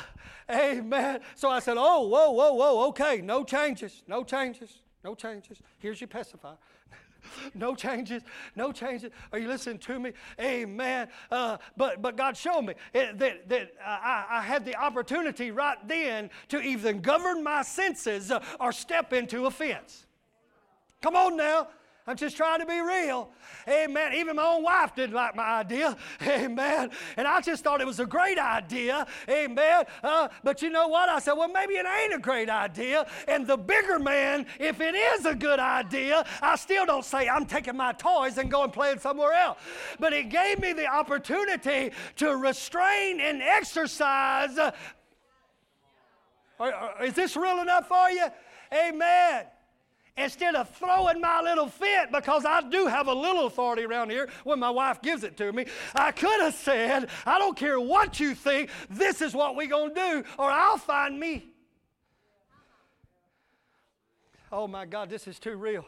[0.49, 1.19] Amen.
[1.35, 5.59] So I said, Oh, whoa, whoa, whoa, okay, no changes, no changes, no changes.
[5.77, 6.57] Here's your pacifier.
[7.53, 8.23] no changes,
[8.55, 9.11] no changes.
[9.31, 10.13] Are you listening to me?
[10.39, 11.07] Amen.
[11.31, 15.77] Uh, but but God showed me it, that, that I, I, had the opportunity right
[15.87, 20.07] then to either govern my senses or step into offense.
[21.01, 21.67] Come on now.
[22.07, 23.29] I'm just trying to be real.
[23.67, 24.13] Amen.
[24.13, 25.97] Even my own wife didn't like my idea.
[26.21, 26.91] Amen.
[27.17, 29.07] And I just thought it was a great idea.
[29.27, 29.85] Amen.
[30.03, 31.09] Uh, but you know what?
[31.09, 33.07] I said, well, maybe it ain't a great idea.
[33.27, 37.47] And the bigger man, if it is a good idea, I still don't say I'm
[37.47, 39.57] taking my toys and going and playing somewhere else.
[39.99, 44.57] But it gave me the opportunity to restrain and exercise.
[47.03, 48.27] Is this real enough for you?
[48.71, 49.45] Amen
[50.17, 54.29] instead of throwing my little fit because I do have a little authority around here
[54.43, 58.19] when my wife gives it to me, I could have said, I don't care what
[58.19, 61.47] you think, this is what we're going to do, or I'll find me.
[64.51, 65.85] Oh my God, this is too real.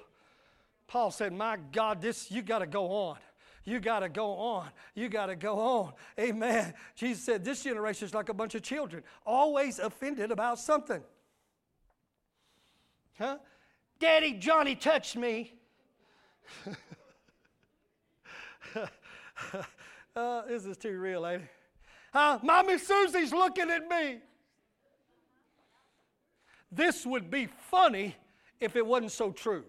[0.88, 3.18] Paul said, My God, this you got to go on.
[3.64, 4.70] You got to go on.
[4.96, 5.94] You got to go on.
[6.20, 6.74] Amen.
[6.96, 11.02] Jesus said, This generation is like a bunch of children, always offended about something.
[13.18, 13.38] Huh?
[14.00, 15.54] Daddy, Johnny touched me.
[20.16, 21.50] uh, this is too real, ain't it?
[22.14, 22.40] Huh?
[22.44, 24.20] Mommy Susie's looking at me.
[26.72, 28.16] This would be funny
[28.60, 29.64] if it wasn't so true.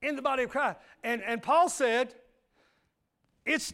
[0.00, 0.78] In the body of Christ.
[1.04, 2.14] And, and Paul said,
[3.44, 3.72] it's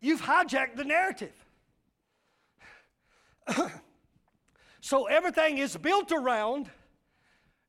[0.00, 1.32] you've hijacked the narrative.
[4.80, 6.70] So everything is built around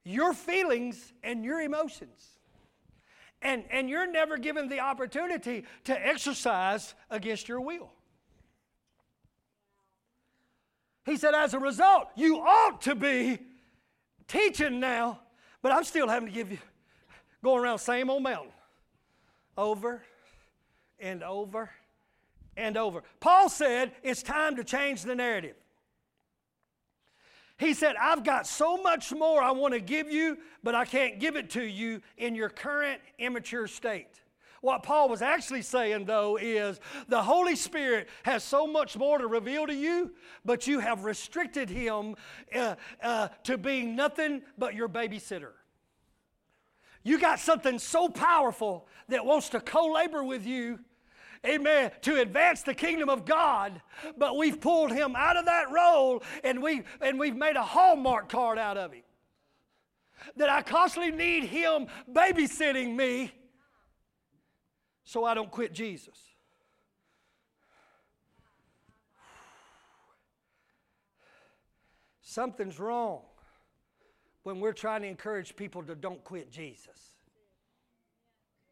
[0.04, 2.38] your feelings and your emotions.
[3.42, 7.90] And, and you're never given the opportunity to exercise against your will.
[11.06, 13.40] He said, as a result, you ought to be
[14.28, 15.22] teaching now,
[15.62, 16.60] but I'm still having to give you,
[17.44, 18.52] going around same old mountain
[19.58, 20.04] over
[21.00, 21.70] and over
[22.56, 23.04] and over.
[23.20, 25.56] Paul said it's time to change the narrative.
[27.60, 31.20] He said, I've got so much more I want to give you, but I can't
[31.20, 34.22] give it to you in your current immature state.
[34.62, 39.28] What Paul was actually saying, though, is the Holy Spirit has so much more to
[39.28, 40.12] reveal to you,
[40.46, 42.16] but you have restricted him
[42.56, 45.52] uh, uh, to being nothing but your babysitter.
[47.04, 50.80] You got something so powerful that wants to co labor with you
[51.46, 53.82] amen, to advance the kingdom of God,
[54.18, 58.30] but we've pulled him out of that role and, we've, and we've made a Hallmark
[58.30, 59.04] card out of him.
[60.36, 63.32] That I constantly need him babysitting me
[65.06, 66.18] so I don't quit Jesus.
[72.22, 73.22] Something's wrong
[74.44, 77.16] when we're trying to encourage people to don't quit Jesus.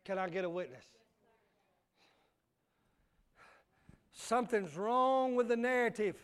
[0.05, 0.85] Can I get a witness?
[4.19, 6.15] Something's wrong with the narrative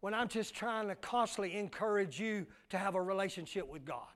[0.00, 4.06] when I'm just trying to constantly encourage you to have a relationship with God.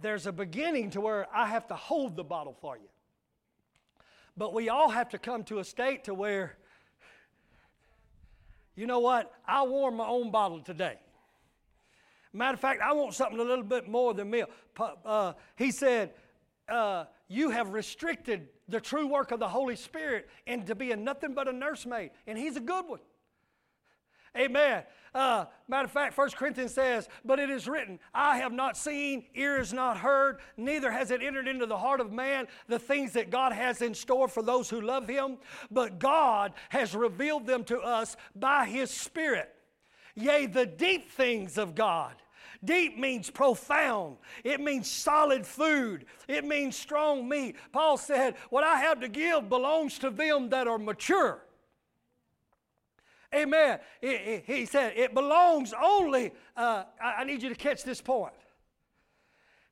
[0.00, 2.88] there's a beginning to where I have to hold the bottle for you.
[4.36, 6.58] But we all have to come to a state to where,
[8.74, 10.98] you know what, I warm my own bottle today.
[12.34, 14.50] Matter of fact, I want something a little bit more than milk.
[14.78, 16.12] Uh, he said,
[16.68, 21.48] uh, You have restricted the true work of the Holy Spirit into being nothing but
[21.48, 23.00] a nursemaid, and He's a good one.
[24.36, 24.84] Amen.
[25.14, 29.24] Uh, matter of fact, 1 Corinthians says, But it is written, I have not seen,
[29.34, 33.14] ear has not heard, neither has it entered into the heart of man the things
[33.14, 35.38] that God has in store for those who love Him.
[35.70, 39.48] But God has revealed them to us by His Spirit.
[40.14, 42.14] Yea, the deep things of God.
[42.64, 44.16] Deep means profound.
[44.44, 46.06] It means solid food.
[46.28, 47.56] It means strong meat.
[47.72, 51.42] Paul said, What I have to give belongs to them that are mature.
[53.34, 53.80] Amen.
[54.00, 58.32] He said, It belongs only, uh, I need you to catch this point.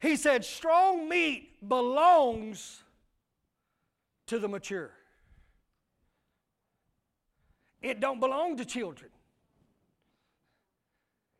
[0.00, 2.82] He said, Strong meat belongs
[4.26, 4.90] to the mature.
[7.80, 9.10] It don't belong to children.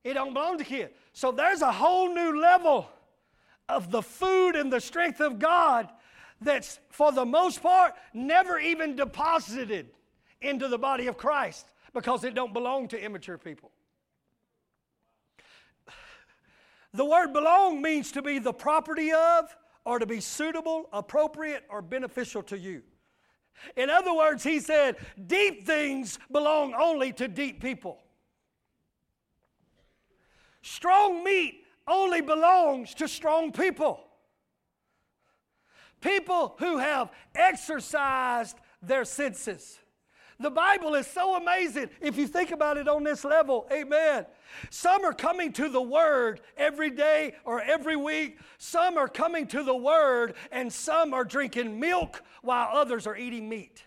[0.02, 0.92] It don't belong to kids.
[1.14, 2.90] So there's a whole new level
[3.68, 5.88] of the food and the strength of God
[6.40, 9.90] that's, for the most part, never even deposited
[10.42, 13.70] into the body of Christ because it don't belong to immature people.
[16.92, 21.80] The word belong means to be the property of or to be suitable, appropriate, or
[21.80, 22.82] beneficial to you.
[23.76, 24.96] In other words, he said,
[25.28, 28.03] deep things belong only to deep people.
[30.64, 34.00] Strong meat only belongs to strong people.
[36.00, 39.78] People who have exercised their senses.
[40.40, 43.66] The Bible is so amazing if you think about it on this level.
[43.70, 44.24] Amen.
[44.70, 48.38] Some are coming to the Word every day or every week.
[48.56, 53.50] Some are coming to the Word and some are drinking milk while others are eating
[53.50, 53.84] meat.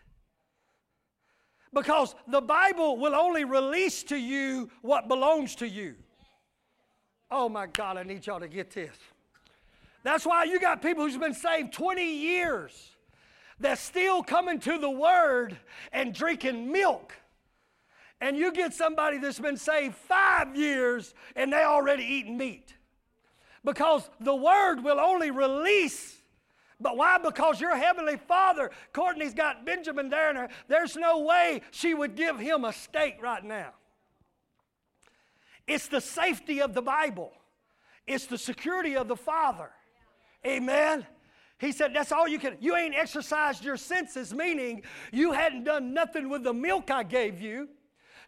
[1.74, 5.96] Because the Bible will only release to you what belongs to you.
[7.30, 8.96] Oh my God, I need y'all to get this.
[10.04, 12.92] That's why you got people who's been saved 20 years
[13.60, 15.58] that's still coming to the Word
[15.92, 17.14] and drinking milk.
[18.22, 22.76] And you get somebody that's been saved five years and they already eating meat.
[23.66, 26.16] Because the Word will only release.
[26.80, 27.18] But why?
[27.18, 32.40] Because your Heavenly Father, Courtney's got Benjamin there, and there's no way she would give
[32.40, 33.74] him a steak right now.
[35.68, 37.32] It's the safety of the Bible,
[38.06, 39.70] it's the security of the Father.
[40.46, 41.06] Amen.
[41.60, 42.58] He said, That's all you can.
[42.60, 47.42] You ain't exercised your senses, meaning you hadn't done nothing with the milk I gave
[47.42, 47.68] you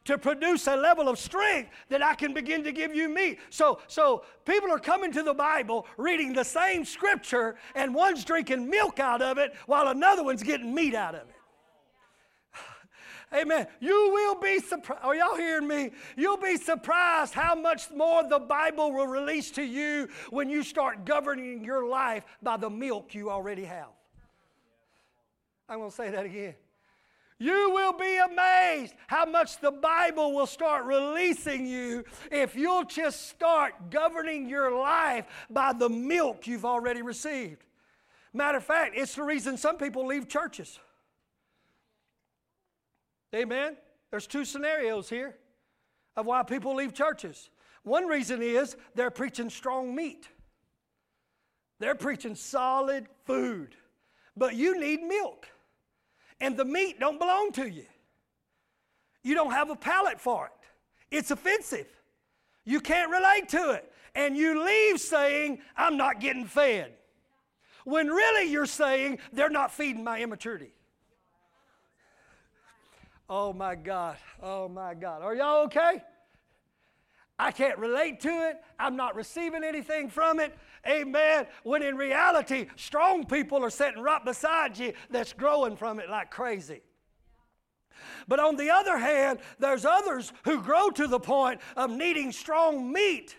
[0.05, 3.39] to produce a level of strength that I can begin to give you meat.
[3.49, 8.69] So, so people are coming to the Bible, reading the same scripture, and one's drinking
[8.69, 11.35] milk out of it while another one's getting meat out of it.
[13.33, 13.67] Amen.
[13.79, 15.03] You will be surprised.
[15.03, 15.91] Are y'all hearing me?
[16.15, 21.05] You'll be surprised how much more the Bible will release to you when you start
[21.05, 23.89] governing your life by the milk you already have.
[25.67, 26.55] I'm going to say that again.
[27.37, 33.29] You will be amazed how much the Bible will start releasing you if you'll just
[33.29, 37.63] start governing your life by the milk you've already received.
[38.33, 40.79] Matter of fact, it's the reason some people leave churches.
[43.35, 43.77] Amen?
[44.11, 45.35] There's two scenarios here
[46.15, 47.49] of why people leave churches.
[47.83, 50.27] One reason is they're preaching strong meat.
[51.79, 53.75] They're preaching solid food.
[54.35, 55.47] But you need milk.
[56.41, 57.85] And the meat don't belong to you.
[59.23, 61.15] You don't have a palate for it.
[61.15, 61.87] It's offensive.
[62.65, 63.91] You can't relate to it.
[64.15, 66.93] And you leave saying, I'm not getting fed.
[67.85, 70.73] When really you're saying, they're not feeding my immaturity.
[73.29, 74.17] Oh my God.
[74.41, 75.21] Oh my God.
[75.21, 76.03] Are y'all okay?
[77.37, 78.57] I can't relate to it.
[78.79, 80.57] I'm not receiving anything from it.
[80.87, 81.45] Amen.
[81.63, 86.31] When in reality, strong people are sitting right beside you that's growing from it like
[86.31, 86.81] crazy.
[88.27, 92.91] But on the other hand, there's others who grow to the point of needing strong
[92.91, 93.37] meat,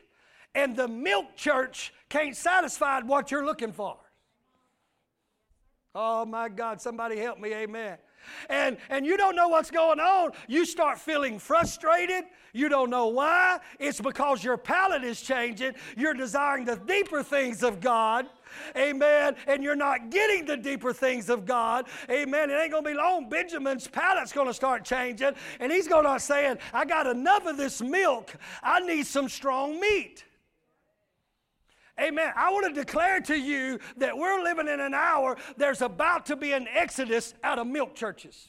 [0.55, 3.97] and the milk church can't satisfy what you're looking for.
[5.95, 7.99] Oh my God, somebody help me, amen
[8.49, 12.25] and, and you don't know what's going on, you start feeling frustrated.
[12.53, 13.61] You don't know why.
[13.79, 15.75] It's because your palate is changing.
[15.97, 18.27] You're desiring the deeper things of God.
[18.77, 19.37] Amen.
[19.47, 21.87] And you're not getting the deeper things of God.
[22.11, 22.51] Amen.
[22.51, 23.29] It ain't going to be long.
[23.29, 25.33] Benjamin's palate's going to start changing.
[25.61, 28.35] And he's going to start saying, I got enough of this milk.
[28.63, 30.25] I need some strong meat.
[32.01, 32.33] Amen.
[32.37, 36.37] I want to declare to you that we're living in an hour, there's about to
[36.37, 38.49] be an exodus out of milk churches.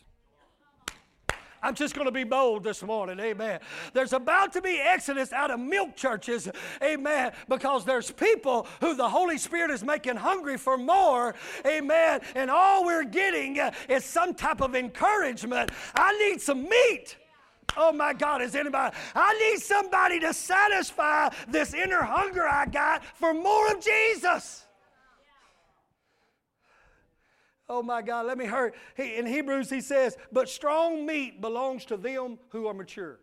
[1.64, 3.20] I'm just going to be bold this morning.
[3.20, 3.60] Amen.
[3.94, 6.50] There's about to be exodus out of milk churches.
[6.82, 7.34] Amen.
[7.48, 11.36] Because there's people who the Holy Spirit is making hungry for more.
[11.66, 12.22] Amen.
[12.36, 15.70] And all we're getting is some type of encouragement.
[15.94, 17.18] I need some meat.
[17.78, 18.96] Oh my God, is anybody?
[19.16, 24.66] I need somebody to satisfy this inner hunger I got for more of Jesus.
[27.70, 28.76] Oh my God, let me hurt.
[28.98, 33.20] He, in Hebrews, he says, But strong meat belongs to them who are mature.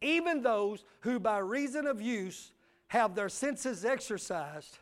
[0.00, 2.50] Even those who, by reason of use,
[2.88, 4.78] have their senses exercised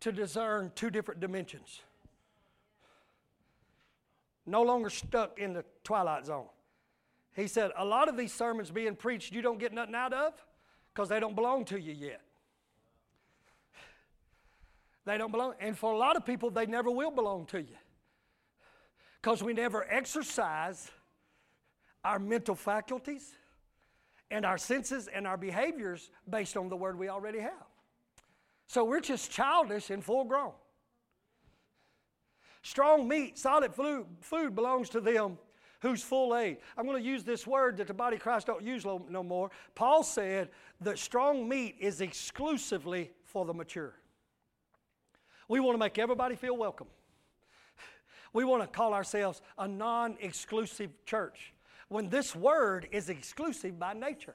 [0.00, 1.80] to discern two different dimensions.
[4.46, 6.46] No longer stuck in the twilight zone.
[7.34, 10.32] He said, A lot of these sermons being preached you don't get nothing out of
[10.94, 12.22] because they don't belong to you yet.
[15.04, 15.54] They don't belong.
[15.60, 17.76] And for a lot of people, they never will belong to you.
[19.20, 20.90] Because we never exercise
[22.04, 23.34] our mental faculties
[24.30, 27.52] and our senses and our behaviors based on the word we already have.
[28.66, 30.52] So we're just childish and full grown.
[32.66, 35.38] Strong meat, solid food belongs to them
[35.82, 36.56] who's full age.
[36.76, 39.52] I'm going to use this word that the body of Christ don't use no more.
[39.76, 40.48] Paul said
[40.80, 43.94] that strong meat is exclusively for the mature.
[45.46, 46.88] We want to make everybody feel welcome.
[48.32, 51.54] We want to call ourselves a non exclusive church
[51.86, 54.34] when this word is exclusive by nature.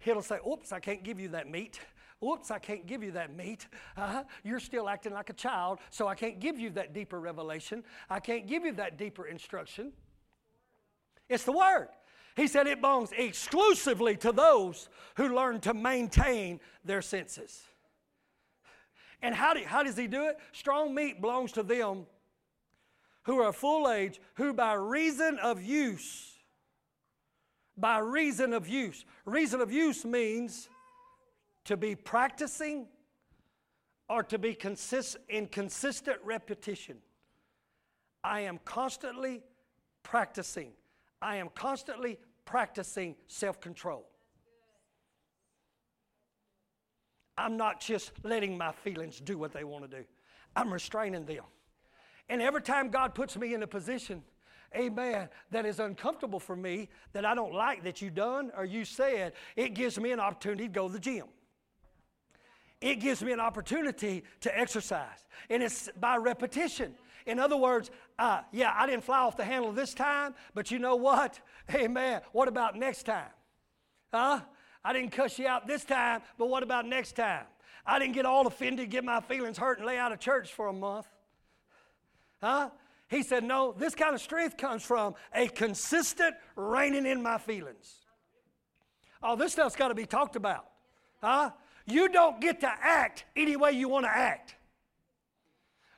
[0.00, 1.80] He'll say, Oops, I can't give you that meat.
[2.24, 3.66] Oops, I can't give you that meat.
[3.96, 4.24] Uh-huh.
[4.42, 7.84] You're still acting like a child, so I can't give you that deeper revelation.
[8.08, 9.92] I can't give you that deeper instruction.
[11.28, 11.88] It's the Word.
[12.36, 17.62] He said it belongs exclusively to those who learn to maintain their senses.
[19.22, 20.38] And how, do, how does he do it?
[20.52, 22.06] Strong meat belongs to them
[23.24, 26.34] who are full age, who by reason of use,
[27.76, 30.68] by reason of use, reason of use means
[31.66, 32.86] to be practicing
[34.08, 36.96] or to be consist, in consistent repetition.
[38.22, 39.42] I am constantly
[40.02, 40.72] practicing.
[41.20, 44.06] I am constantly practicing self control.
[47.38, 50.04] I'm not just letting my feelings do what they want to do,
[50.54, 51.44] I'm restraining them.
[52.28, 54.22] And every time God puts me in a position,
[54.74, 58.84] amen, that is uncomfortable for me, that I don't like that you done or you
[58.84, 61.26] said, it gives me an opportunity to go to the gym.
[62.80, 65.26] It gives me an opportunity to exercise.
[65.48, 66.94] And it's by repetition.
[67.24, 70.78] In other words, uh, yeah, I didn't fly off the handle this time, but you
[70.78, 71.40] know what?
[71.68, 72.20] Hey, Amen.
[72.30, 73.30] What about next time?
[74.14, 74.40] Huh?
[74.84, 77.44] I didn't cuss you out this time, but what about next time?
[77.84, 80.68] I didn't get all offended, get my feelings hurt, and lay out of church for
[80.68, 81.08] a month.
[82.40, 82.70] Huh?
[83.08, 87.96] He said, No, this kind of strength comes from a consistent reigning in my feelings.
[89.22, 90.66] Oh, this stuff's got to be talked about.
[91.20, 91.50] Huh?
[91.86, 94.56] You don't get to act any way you want to act.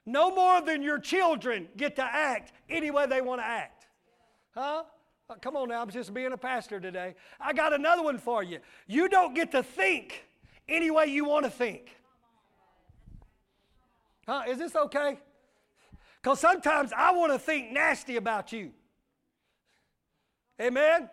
[0.04, 3.86] No more than your children get to act any way they want to act.
[4.54, 4.84] Huh?
[5.30, 7.14] Uh, come on now, I'm just being a pastor today.
[7.38, 8.60] I got another one for you.
[8.86, 10.24] You don't get to think
[10.68, 11.90] any way you want to think.
[14.26, 14.44] Huh?
[14.48, 15.18] Is this okay?
[16.22, 18.72] Because sometimes I want to think nasty about you.
[20.60, 21.08] Amen?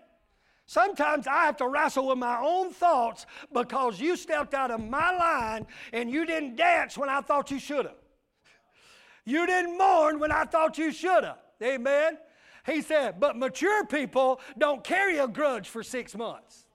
[0.67, 5.15] Sometimes I have to wrestle with my own thoughts because you stepped out of my
[5.15, 7.95] line and you didn't dance when I thought you should have.
[9.25, 11.37] You didn't mourn when I thought you should have.
[11.61, 12.17] Amen?
[12.65, 16.65] He said, but mature people don't carry a grudge for six months.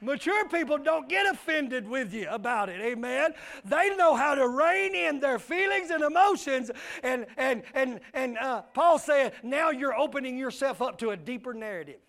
[0.00, 3.34] Mature people don't get offended with you about it, amen.
[3.66, 6.70] They know how to rein in their feelings and emotions.
[7.02, 11.52] And, and, and, and uh, Paul said, now you're opening yourself up to a deeper
[11.52, 12.00] narrative.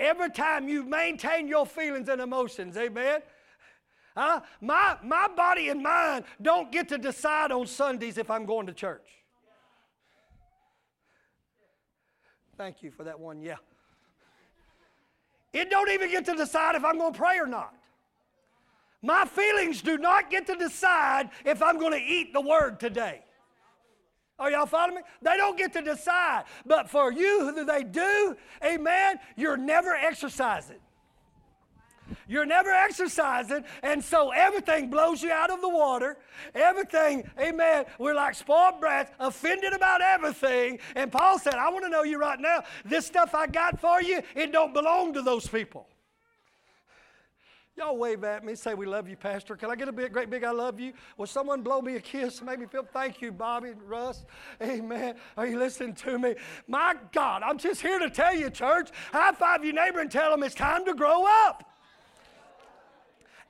[0.00, 3.20] Every time you maintain your feelings and emotions, amen.
[4.16, 8.66] Uh, my, my body and mind don't get to decide on Sundays if I'm going
[8.66, 9.06] to church.
[12.56, 13.56] Thank you for that one, yeah.
[15.52, 17.74] It don't even get to decide if I'm going to pray or not.
[19.02, 23.22] My feelings do not get to decide if I'm going to eat the word today.
[24.40, 25.02] Are y'all following me?
[25.20, 26.44] They don't get to decide.
[26.64, 28.34] But for you, who they do,
[28.64, 30.78] amen, you're never exercising.
[32.26, 36.18] You're never exercising, and so everything blows you out of the water.
[36.56, 37.84] Everything, amen.
[38.00, 40.80] We're like spoiled brats, offended about everything.
[40.96, 42.64] And Paul said, I want to know you right now.
[42.84, 45.86] This stuff I got for you, it don't belong to those people.
[47.76, 49.56] Y'all wave at me, say we love you, Pastor.
[49.56, 50.92] Can I get a big, great big I love you?
[51.16, 52.42] Will someone blow me a kiss?
[52.42, 54.24] Make me feel thank you, Bobby and Russ.
[54.60, 55.14] Amen.
[55.36, 56.34] Are you listening to me?
[56.66, 58.90] My God, I'm just here to tell you, church.
[59.12, 61.64] High five your neighbor and tell them it's time to grow up.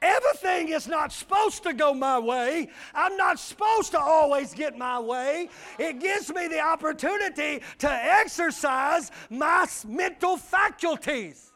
[0.02, 2.70] Everything is not supposed to go my way.
[2.94, 5.50] I'm not supposed to always get my way.
[5.78, 11.49] It gives me the opportunity to exercise my mental faculties.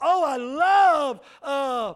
[0.00, 1.94] Oh, I love uh,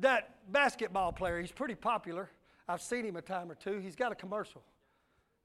[0.00, 1.40] that basketball player.
[1.40, 2.30] He's pretty popular.
[2.68, 3.78] I've seen him a time or two.
[3.78, 4.62] He's got a commercial.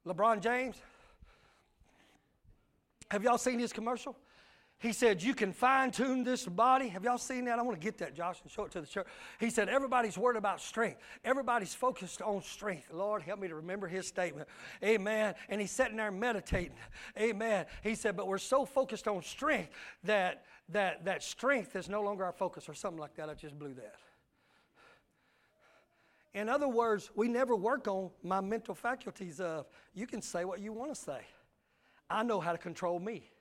[0.05, 0.77] LeBron James.
[3.09, 4.15] Have y'all seen his commercial?
[4.79, 6.87] He said, You can fine tune this body.
[6.89, 7.57] Have y'all seen that?
[7.57, 9.07] I want to get that, Josh, and show it to the church.
[9.39, 10.99] He said, Everybody's worried about strength.
[11.25, 12.89] Everybody's focused on strength.
[12.93, 14.47] Lord, help me to remember his statement.
[14.83, 15.33] Amen.
[15.49, 16.77] And he's sitting there meditating.
[17.19, 17.65] Amen.
[17.81, 19.71] He said, But we're so focused on strength
[20.03, 23.29] that, that, that strength is no longer our focus, or something like that.
[23.29, 23.95] I just blew that.
[26.35, 29.65] In other words, we never work on my mental faculties of,
[29.95, 31.21] you can say what you want to say.
[32.11, 33.31] I know how to control me.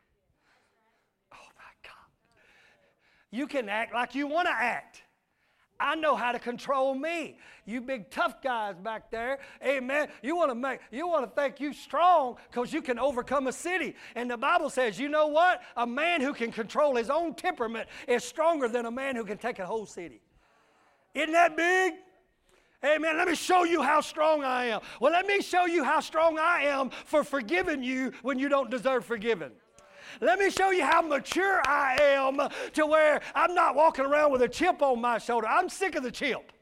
[3.37, 5.03] You can act like you want to act.
[5.78, 7.37] I know how to control me.
[7.66, 10.09] You big tough guys back there, amen.
[10.22, 13.53] You want to make you want to think you strong because you can overcome a
[13.53, 13.95] city.
[14.14, 15.61] And the Bible says, you know what?
[15.76, 19.37] A man who can control his own temperament is stronger than a man who can
[19.37, 20.22] take a whole city.
[21.14, 21.93] Isn't that big?
[22.82, 23.18] Amen.
[23.18, 24.80] Let me show you how strong I am.
[24.99, 28.70] Well, let me show you how strong I am for forgiving you when you don't
[28.70, 29.51] deserve forgiving.
[30.20, 32.38] Let me show you how mature I am
[32.74, 35.46] to where I'm not walking around with a chip on my shoulder.
[35.46, 36.52] I'm sick of the chip.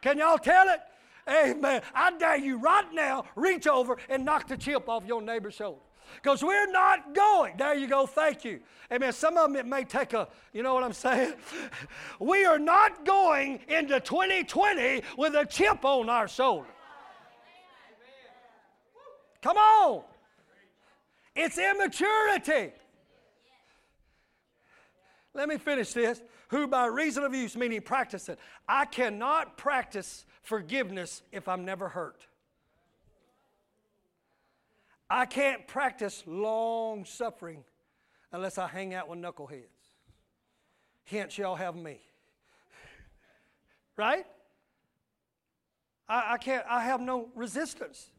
[0.00, 0.80] Can y'all tell it?
[1.28, 1.82] Amen.
[1.94, 5.80] I dare you right now, reach over and knock the chip off your neighbor's shoulder.
[6.14, 7.56] Because we're not going.
[7.58, 8.06] There you go.
[8.06, 8.60] Thank you.
[8.90, 9.12] Amen.
[9.12, 11.34] Some of them it may take a, you know what I'm saying?
[12.18, 16.68] We are not going into 2020 with a chip on our shoulder.
[19.42, 20.02] Come on.
[21.40, 22.72] It's immaturity.
[25.34, 26.20] Let me finish this.
[26.48, 28.40] Who by reason of use, meaning practice it.
[28.68, 32.26] I cannot practice forgiveness if I'm never hurt.
[35.08, 37.62] I can't practice long suffering
[38.32, 39.62] unless I hang out with knuckleheads.
[41.04, 42.00] Hence, y'all have me.
[43.96, 44.26] Right?
[46.08, 48.10] I, I can't, I have no resistance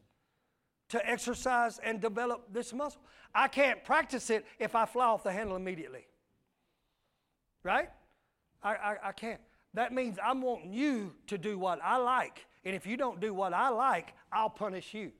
[0.90, 3.00] to exercise and develop this muscle.
[3.34, 6.06] I can't practice it if I fly off the handle immediately.
[7.62, 7.88] Right?
[8.62, 9.40] I, I, I, can't.
[9.74, 12.44] That means I'm wanting you to do what I like.
[12.64, 15.12] And if you don't do what I like, I'll punish you.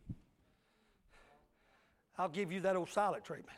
[2.18, 3.56] I'll give you that old silent treatment.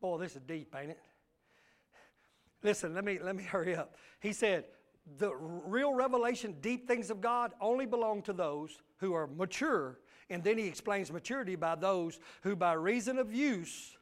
[0.00, 1.00] Boy, this is deep, ain't it?
[2.62, 3.96] Listen, let me let me hurry up.
[4.20, 4.64] He said,
[5.16, 9.98] the real revelation, deep things of God, only belong to those who are mature.
[10.30, 13.96] And then he explains maturity by those who, by reason of use,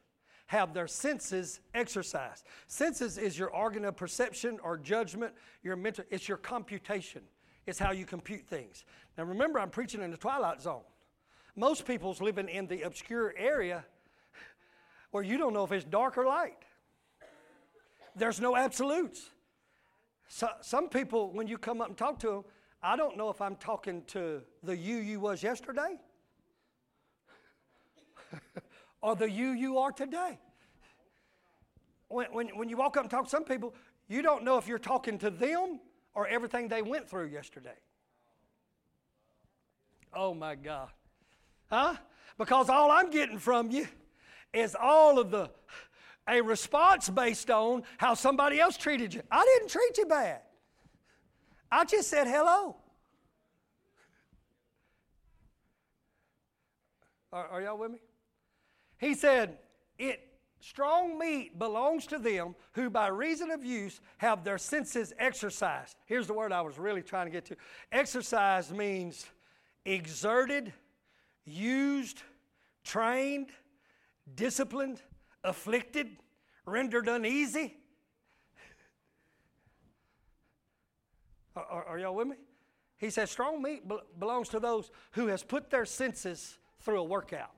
[0.47, 2.45] have their senses exercised.
[2.67, 5.33] Senses is your organ of perception or judgment,
[5.63, 7.21] your mental, it's your computation.
[7.65, 8.85] It's how you compute things.
[9.17, 10.83] Now remember, I'm preaching in the twilight zone.
[11.55, 13.83] Most people's living in the obscure area
[15.11, 16.63] where you don't know if it's dark or light.
[18.15, 19.29] There's no absolutes.
[20.27, 22.43] So, some people, when you come up and talk to them,
[22.81, 25.99] I don't know if I'm talking to the you you was yesterday
[29.01, 30.37] or the you you are today.
[32.09, 33.73] When, when, when you walk up and talk to some people,
[34.07, 35.79] you don't know if you're talking to them
[36.13, 37.77] or everything they went through yesterday.
[40.13, 40.89] Oh my God.
[41.69, 41.95] Huh?
[42.37, 43.87] Because all I'm getting from you
[44.53, 45.49] is all of the
[46.27, 49.21] a response based on how somebody else treated you.
[49.31, 50.41] I didn't treat you bad.
[51.71, 52.75] I just said hello.
[57.31, 57.99] Are, are y'all with me?
[58.99, 59.57] He said,
[59.97, 60.21] It
[60.59, 65.95] strong meat belongs to them who by reason of use have their senses exercised.
[66.05, 67.55] Here's the word I was really trying to get to.
[67.91, 69.25] Exercise means
[69.85, 70.73] exerted,
[71.45, 72.21] used,
[72.83, 73.49] trained,
[74.35, 75.01] disciplined,
[75.43, 76.17] afflicted,
[76.65, 77.77] rendered uneasy.
[81.55, 82.35] Are, are, are y'all with me?
[82.97, 87.03] He says strong meat be- belongs to those who has put their senses through a
[87.03, 87.51] workout.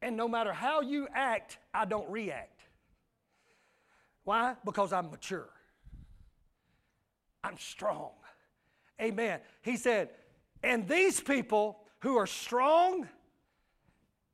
[0.00, 2.62] And no matter how you act, I don't react.
[4.24, 4.54] Why?
[4.64, 5.48] Because I'm mature.
[7.42, 8.10] I'm strong.
[9.00, 9.40] Amen.
[9.62, 10.10] He said,
[10.62, 13.08] and these people who are strong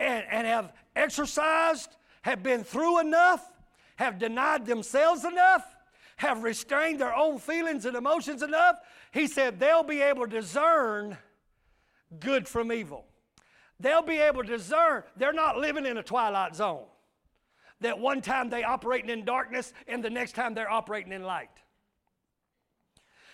[0.00, 3.50] and, and have exercised, have been through enough,
[3.96, 5.64] have denied themselves enough,
[6.16, 8.76] have restrained their own feelings and emotions enough,
[9.12, 11.16] he said they'll be able to discern
[12.20, 13.06] good from evil.
[13.80, 16.84] They'll be able to discern they're not living in a twilight zone.
[17.80, 21.50] That one time they operating in darkness and the next time they're operating in light.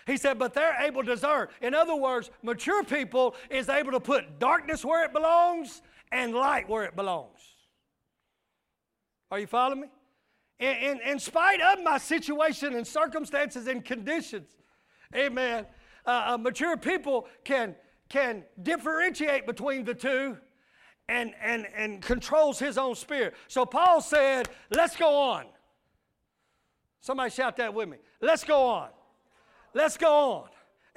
[0.07, 1.49] He said, but they're able to discern.
[1.61, 5.83] In other words, mature people is able to put darkness where it belongs
[6.13, 7.41] and light where it belongs.
[9.31, 9.89] Are you following me?
[10.59, 14.51] In, in, in spite of my situation and circumstances and conditions,
[15.15, 15.67] amen,
[16.07, 17.75] uh, uh, mature people can,
[18.09, 20.37] can differentiate between the two
[21.09, 23.35] and, and, and controls his own spirit.
[23.49, 25.47] So Paul said, let's go on.
[27.01, 27.97] Somebody shout that with me.
[28.21, 28.91] Let's go on.
[29.73, 30.49] Let's go on.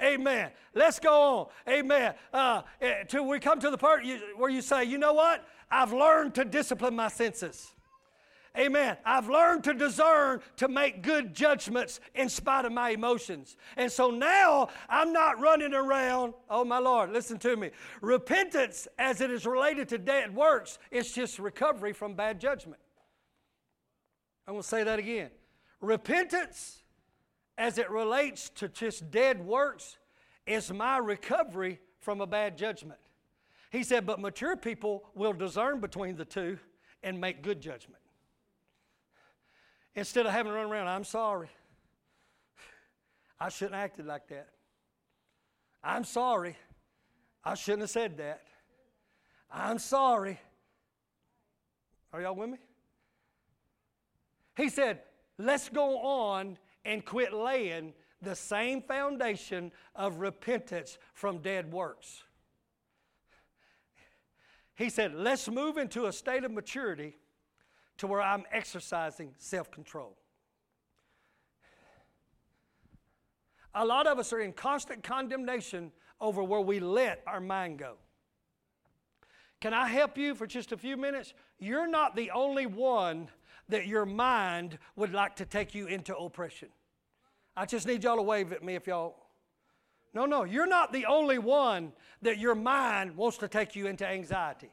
[0.04, 0.50] Amen.
[0.74, 1.46] Let's go on.
[1.72, 2.14] Amen.
[2.32, 4.04] Uh, eh, till we come to the part
[4.36, 5.46] where you say, you know what?
[5.70, 7.72] I've learned to discipline my senses.
[8.56, 8.96] Amen.
[9.04, 13.56] I've learned to discern to make good judgments in spite of my emotions.
[13.76, 16.34] And so now I'm not running around.
[16.48, 17.70] Oh, my Lord, listen to me.
[18.00, 22.80] Repentance, as it is related to dead works, is just recovery from bad judgment.
[24.46, 25.30] I'm going to say that again.
[25.80, 26.83] Repentance,
[27.56, 29.96] as it relates to just dead works,
[30.46, 33.00] is my recovery from a bad judgment.
[33.70, 36.58] He said, but mature people will discern between the two
[37.02, 38.00] and make good judgment.
[39.94, 41.48] Instead of having to run around, I'm sorry.
[43.40, 44.48] I shouldn't have acted like that.
[45.82, 46.56] I'm sorry.
[47.44, 48.42] I shouldn't have said that.
[49.50, 50.40] I'm sorry.
[52.12, 52.58] Are y'all with me?
[54.56, 55.00] He said,
[55.38, 62.22] let's go on and quit laying the same foundation of repentance from dead works.
[64.74, 67.16] He said, let's move into a state of maturity
[67.98, 70.16] to where I'm exercising self control.
[73.74, 77.96] A lot of us are in constant condemnation over where we let our mind go.
[79.60, 81.34] Can I help you for just a few minutes?
[81.58, 83.28] You're not the only one
[83.68, 86.68] that your mind would like to take you into oppression.
[87.56, 89.16] I just need y'all to wave at me if y'all.
[90.12, 91.92] No, no, you're not the only one
[92.22, 94.70] that your mind wants to take you into anxiety.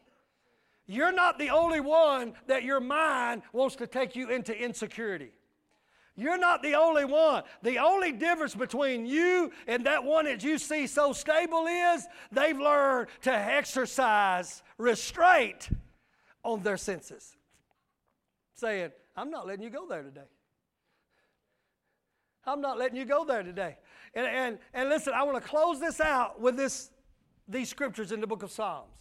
[0.88, 5.32] You're not the only one that your mind wants to take you into insecurity.
[6.18, 7.44] You're not the only one.
[7.64, 12.60] The only difference between you and that one that you see so stable is they've
[12.60, 15.70] learned to exercise restraint
[16.44, 17.38] on their senses.
[18.62, 20.30] Saying, I'm not letting you go there today.
[22.46, 23.76] I'm not letting you go there today.
[24.14, 26.92] And, and, and listen, I want to close this out with this,
[27.48, 28.94] these scriptures in the book of Psalms.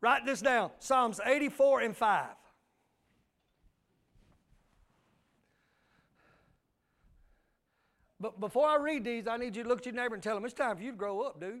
[0.00, 2.28] Write this down Psalms 84 and 5.
[8.20, 10.34] But before I read these, I need you to look at your neighbor and tell
[10.34, 11.60] him it's time for you to grow up, dude.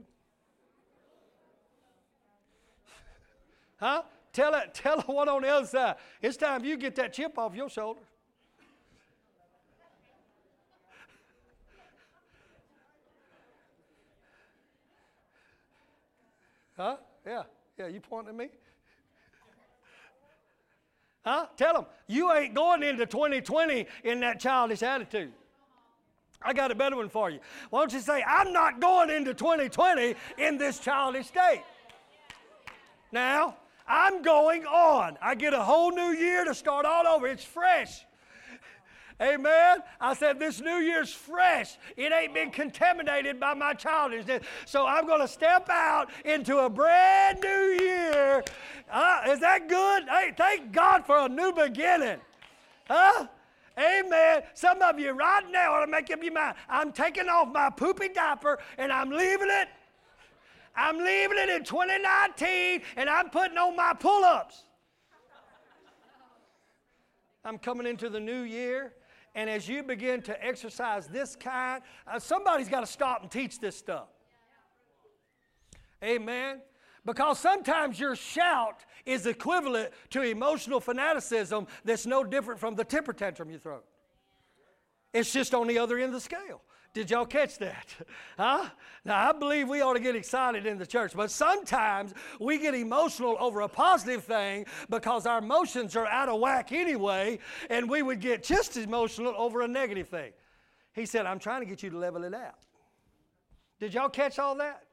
[3.76, 4.02] huh?
[4.32, 5.96] Tell it, tell the one on the other side.
[6.20, 8.00] It's time you get that chip off your shoulder.
[16.76, 16.96] Huh?
[17.26, 17.42] Yeah.
[17.78, 18.48] Yeah, you pointing at me?
[21.24, 21.46] Huh?
[21.56, 25.32] Tell them, you ain't going into 2020 in that childish attitude.
[26.40, 27.38] I got a better one for you.
[27.70, 31.62] Why don't you say, I'm not going into 2020 in this childish state?
[33.12, 33.56] Now,
[33.92, 35.18] I'm going on.
[35.20, 37.26] I get a whole new year to start all over.
[37.26, 38.06] It's fresh.
[39.20, 39.80] Amen.
[40.00, 41.76] I said, this new year's fresh.
[41.94, 44.44] It ain't been contaminated by my childishness.
[44.64, 48.42] So I'm going to step out into a brand new year.
[48.90, 50.04] Uh, is that good?
[50.08, 52.18] Hey, thank God for a new beginning.
[52.88, 53.26] Huh?
[53.78, 54.42] Amen.
[54.54, 56.56] Some of you right now ought to make up your mind.
[56.66, 59.68] I'm taking off my poopy diaper and I'm leaving it.
[60.74, 64.64] I'm leaving it in 2019 and I'm putting on my pull ups.
[67.44, 68.94] I'm coming into the new year
[69.34, 73.58] and as you begin to exercise this kind, uh, somebody's got to stop and teach
[73.58, 74.08] this stuff.
[76.02, 76.60] Amen.
[77.04, 83.12] Because sometimes your shout is equivalent to emotional fanaticism that's no different from the temper
[83.12, 83.80] tantrum you throw.
[85.12, 86.62] It's just on the other end of the scale.
[86.94, 87.86] Did y'all catch that?
[88.38, 88.68] Huh?
[89.04, 92.74] Now, I believe we ought to get excited in the church, but sometimes we get
[92.74, 97.38] emotional over a positive thing because our emotions are out of whack anyway,
[97.68, 100.32] and we would get just as emotional over a negative thing.
[100.94, 102.58] He said, I'm trying to get you to level it out.
[103.80, 104.84] Did y'all catch all that?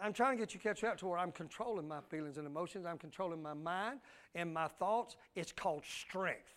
[0.00, 2.86] I'm trying to get you catch up to where I'm controlling my feelings and emotions.
[2.86, 4.00] I'm controlling my mind
[4.34, 5.16] and my thoughts.
[5.34, 6.54] It's called strength.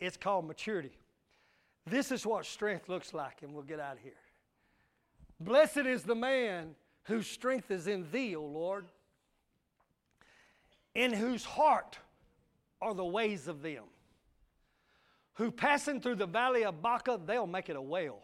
[0.00, 0.92] It's called maturity.
[1.86, 4.12] This is what strength looks like, and we'll get out of here.
[5.40, 6.74] Blessed is the man
[7.04, 8.86] whose strength is in thee, O Lord,
[10.94, 11.98] in whose heart
[12.80, 13.84] are the ways of them.
[15.34, 18.20] Who passing through the valley of Baca, they'll make it a whale.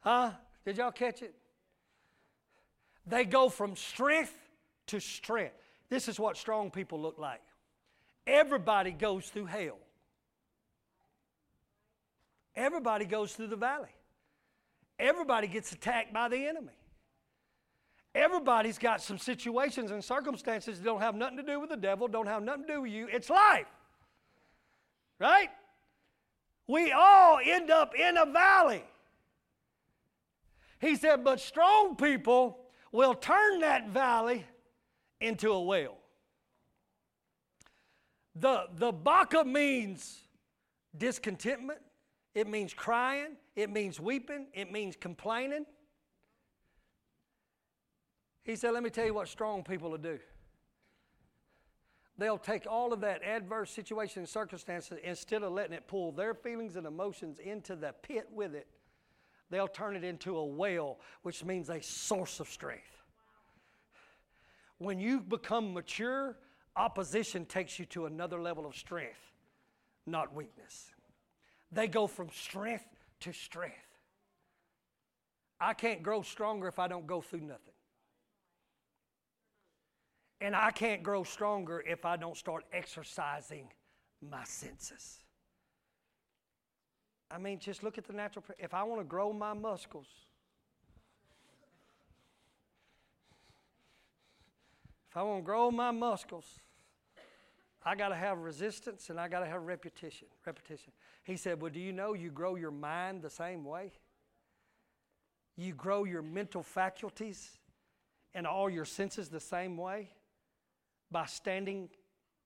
[0.00, 0.32] Huh?
[0.64, 1.34] Did y'all catch it?
[3.06, 4.34] They go from strength
[4.88, 5.54] to strength.
[5.88, 7.42] This is what strong people look like.
[8.26, 9.78] Everybody goes through hell.
[12.56, 13.88] Everybody goes through the valley.
[14.98, 16.72] Everybody gets attacked by the enemy.
[18.14, 22.06] Everybody's got some situations and circumstances that don't have nothing to do with the devil,
[22.06, 23.08] don't have nothing to do with you.
[23.10, 23.66] It's life.
[25.18, 25.48] Right?
[26.68, 28.84] We all end up in a valley.
[30.80, 32.58] He said, but strong people
[32.92, 34.44] will turn that valley
[35.20, 35.96] into a well.
[38.36, 40.20] The, the Baca means
[40.96, 41.80] discontentment,
[42.34, 45.66] it means crying, it means weeping, it means complaining.
[48.42, 50.18] He said, Let me tell you what strong people will do.
[52.16, 56.34] They'll take all of that adverse situation and circumstances, instead of letting it pull their
[56.34, 58.68] feelings and emotions into the pit with it,
[59.50, 63.02] they'll turn it into a well, which means a source of strength.
[64.78, 66.36] When you become mature,
[66.76, 69.32] opposition takes you to another level of strength,
[70.06, 70.92] not weakness.
[71.72, 72.86] They go from strength
[73.20, 73.74] to strength.
[75.60, 77.74] I can't grow stronger if I don't go through nothing.
[80.40, 83.68] And I can't grow stronger if I don't start exercising
[84.20, 85.20] my senses.
[87.30, 88.44] I mean, just look at the natural.
[88.58, 90.06] If I want to grow my muscles,
[95.10, 96.60] if I want to grow my muscles,
[97.84, 100.28] I got to have resistance and I got to have repetition.
[100.46, 100.92] Repetition.
[101.22, 103.92] He said, Well, do you know you grow your mind the same way?
[105.56, 107.58] You grow your mental faculties
[108.34, 110.10] and all your senses the same way
[111.10, 111.88] by standing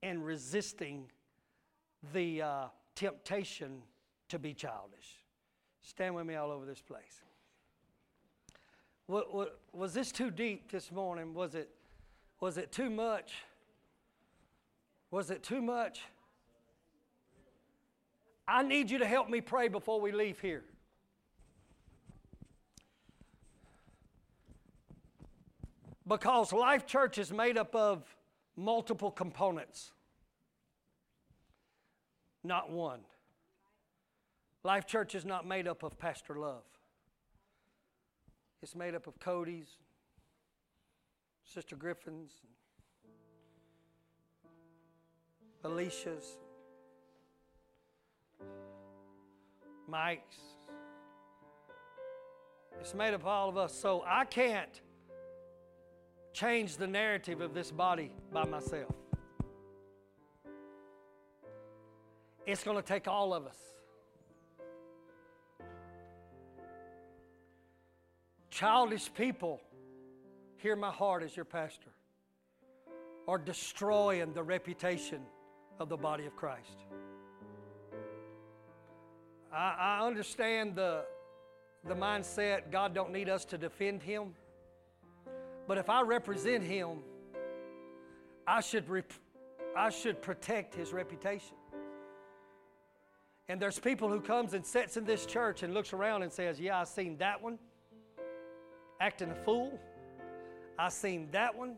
[0.03, 1.07] and resisting
[2.13, 2.65] the uh,
[2.95, 3.83] temptation
[4.29, 5.25] to be childish.
[5.83, 7.23] Stand with me all over this place.
[9.07, 11.33] What, what, was this too deep this morning?
[11.33, 11.71] Was it,
[12.41, 13.33] was it too much?
[15.11, 16.03] Was it too much?
[18.47, 20.65] I need you to help me pray before we leave here.
[26.07, 28.03] Because Life Church is made up of
[28.57, 29.93] multiple components,
[32.43, 33.01] not one.
[34.65, 36.65] Life Church is not made up of Pastor Love.
[38.63, 39.69] It's made up of Cody's,
[41.45, 42.33] Sister Griffin's,
[45.65, 46.39] Alicia's,
[49.89, 50.37] Mike's.
[52.81, 53.75] It's made up of all of us.
[53.75, 54.81] So I can't
[56.33, 58.93] change the narrative of this body by myself.
[62.47, 63.57] It's going to take all of us.
[68.51, 69.61] Childish people,
[70.57, 71.91] hear my heart as your pastor,
[73.27, 75.21] are destroying the reputation
[75.79, 76.85] of the body of Christ.
[79.53, 81.05] I, I understand the,
[81.87, 84.35] the mindset God don't need us to defend Him.
[85.67, 86.99] But if I represent Him,
[88.47, 89.13] I should, rep-
[89.77, 91.57] I should protect His reputation.
[93.49, 96.61] And there's people who comes and sits in this church and looks around and says,
[96.61, 97.59] "Yeah, I seen that one
[99.01, 99.79] acting a fool.
[100.79, 101.77] I seen that one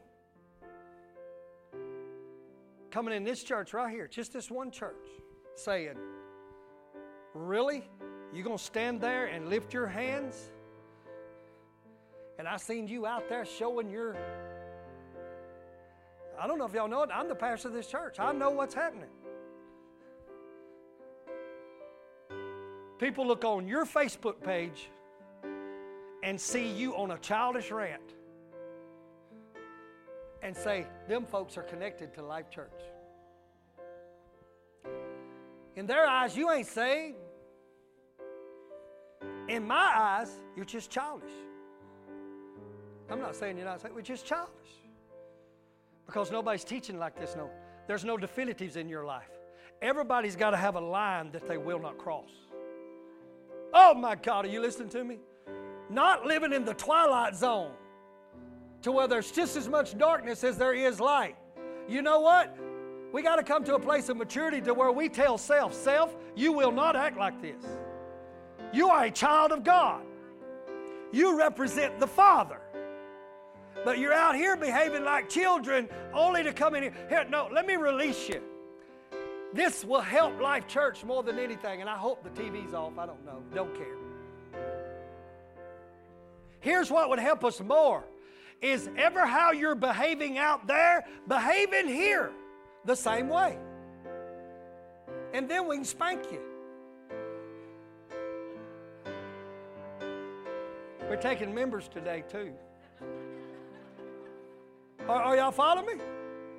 [2.91, 5.07] coming in this church right here, just this one church,
[5.55, 5.97] saying,
[7.35, 7.89] Really?
[8.33, 10.51] You gonna stand there and lift your hands?
[12.39, 14.17] And I seen you out there showing your
[16.41, 18.19] I don't know if y'all know it, I'm the pastor of this church.
[18.19, 19.11] I know what's happening.
[22.99, 24.89] People look on your Facebook page
[26.23, 28.15] and see you on a childish rant
[30.43, 32.81] and say, them folks are connected to Life Church.
[35.77, 37.17] In their eyes, you ain't saved.
[39.49, 41.31] In my eyes, you're just childish.
[43.11, 44.53] I'm not saying you're not saved, we're just childish.
[46.07, 47.37] Because nobody's teaching like this.
[47.37, 47.51] No,
[47.87, 49.31] there's no definitives in your life.
[49.83, 52.31] Everybody's got to have a line that they will not cross.
[53.73, 55.19] Oh my God, are you listening to me?
[55.91, 57.73] not living in the twilight zone
[58.83, 61.37] to where there's just as much darkness as there is light.
[61.89, 62.57] You know what?
[63.13, 66.15] We got to come to a place of maturity to where we tell self, self,
[66.37, 67.65] you will not act like this.
[68.73, 70.03] You are a child of God.
[71.13, 72.61] You represent the Father.
[73.85, 76.95] But you're out here behaving like children only to come in here.
[77.09, 78.43] Here, no, let me release you.
[79.53, 82.97] This will help Life Church more than anything, and I hope the TV's off.
[82.99, 83.43] I don't know.
[83.53, 83.97] Don't care.
[86.61, 88.05] Here's what would help us more
[88.63, 92.31] is ever how you're behaving out there, behave in here
[92.85, 93.59] the same way.
[95.33, 96.41] And then we can spank you.
[101.09, 102.53] We're taking members today, too.
[105.09, 106.05] Are, are y'all following me?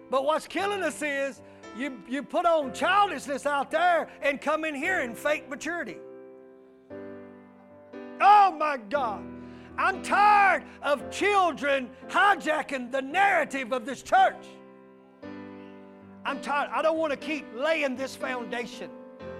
[0.09, 1.41] But what's killing us is
[1.77, 5.97] you, you put on childishness out there and come in here in fake maturity.
[8.19, 9.30] Oh my God.
[9.81, 14.45] I'm tired of children hijacking the narrative of this church.
[16.23, 16.69] I'm tired.
[16.71, 18.91] I don't want to keep laying this foundation.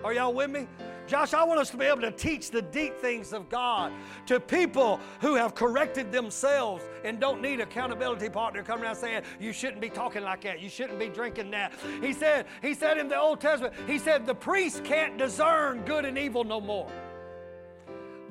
[0.03, 0.67] Are y'all with me?
[1.05, 3.91] Josh, I want us to be able to teach the deep things of God
[4.25, 9.53] to people who have corrected themselves and don't need accountability partner coming around saying, you
[9.53, 10.59] shouldn't be talking like that.
[10.59, 11.71] You shouldn't be drinking that.
[12.01, 16.03] He said, he said in the Old Testament, he said, the priest can't discern good
[16.03, 16.89] and evil no more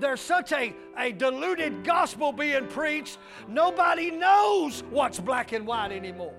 [0.01, 6.35] there's such a, a diluted gospel being preached, nobody knows what's black and white anymore.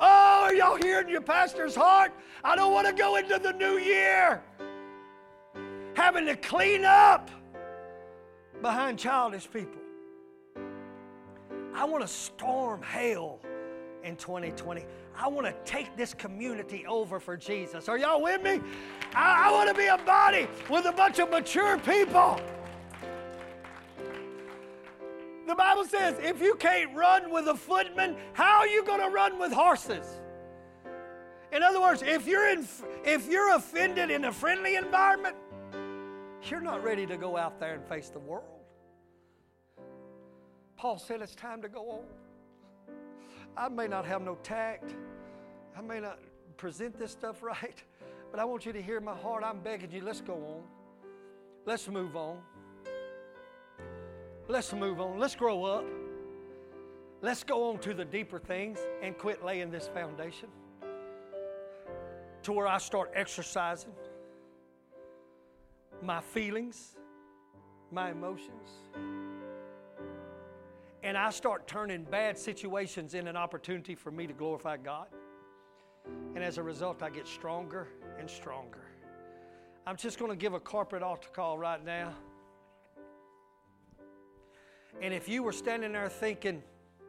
[0.00, 2.12] Oh, are y'all hearing your pastor's heart?
[2.42, 4.42] I don't want to go into the new year
[5.94, 7.30] having to clean up
[8.60, 9.80] behind childish people.
[11.74, 13.40] I want to storm hell
[14.02, 14.84] in 2020.
[15.16, 17.88] I want to take this community over for Jesus.
[17.88, 18.60] Are y'all with me?
[19.14, 22.40] I, I want to be a body with a bunch of mature people.
[25.46, 29.08] The Bible says if you can't run with a footman, how are you going to
[29.08, 30.06] run with horses?
[31.52, 32.66] In other words, if you're, in,
[33.04, 35.36] if you're offended in a friendly environment,
[36.44, 38.44] you're not ready to go out there and face the world.
[40.76, 42.04] Paul said it's time to go on.
[43.56, 44.94] I may not have no tact,
[45.76, 46.18] I may not
[46.56, 47.82] present this stuff right,
[48.30, 49.44] but I want you to hear my heart.
[49.44, 50.62] I'm begging you, let's go on.
[51.66, 52.38] Let's move on.
[54.52, 55.18] Let's move on.
[55.18, 55.86] Let's grow up.
[57.22, 60.50] Let's go on to the deeper things and quit laying this foundation
[62.42, 63.94] to where I start exercising
[66.02, 66.98] my feelings,
[67.90, 68.68] my emotions.
[71.02, 75.06] And I start turning bad situations in an opportunity for me to glorify God.
[76.34, 77.88] And as a result, I get stronger
[78.18, 78.84] and stronger.
[79.86, 82.12] I'm just going to give a corporate altar call right now.
[85.00, 86.62] And if you were standing there thinking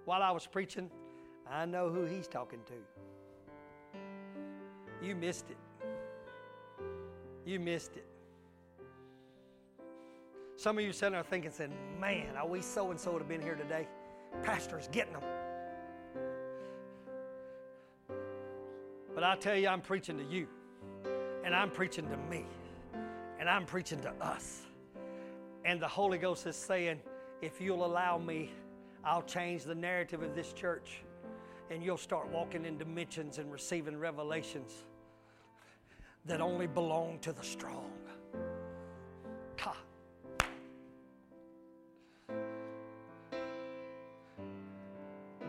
[0.05, 0.89] while I was preaching,
[1.49, 2.73] I know who he's talking to,
[5.05, 5.57] you missed it.
[7.45, 8.05] You missed it.
[10.55, 13.27] Some of you sitting there thinking, saying, man, I wish so and so would have
[13.27, 13.87] been here today.
[14.43, 15.23] Pastor's getting them.
[19.13, 20.47] But I tell you, I'm preaching to you,
[21.43, 22.45] and I'm preaching to me,
[23.39, 24.61] and I'm preaching to us.
[25.65, 26.99] And the Holy Ghost is saying,
[27.43, 28.49] if you'll allow me,
[29.03, 31.01] I'll change the narrative of this church,
[31.69, 34.71] and you'll start walking in dimensions and receiving revelations
[36.23, 37.91] that only belong to the strong.
[39.61, 39.75] God.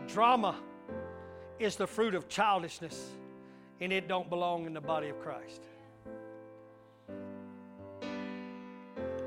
[0.05, 0.57] Drama
[1.59, 3.11] is the fruit of childishness,
[3.79, 5.61] and it don't belong in the body of Christ.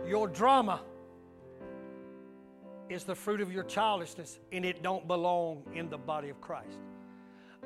[0.06, 0.82] Your drama
[2.88, 6.78] is the fruit of your childishness, and it don't belong in the body of Christ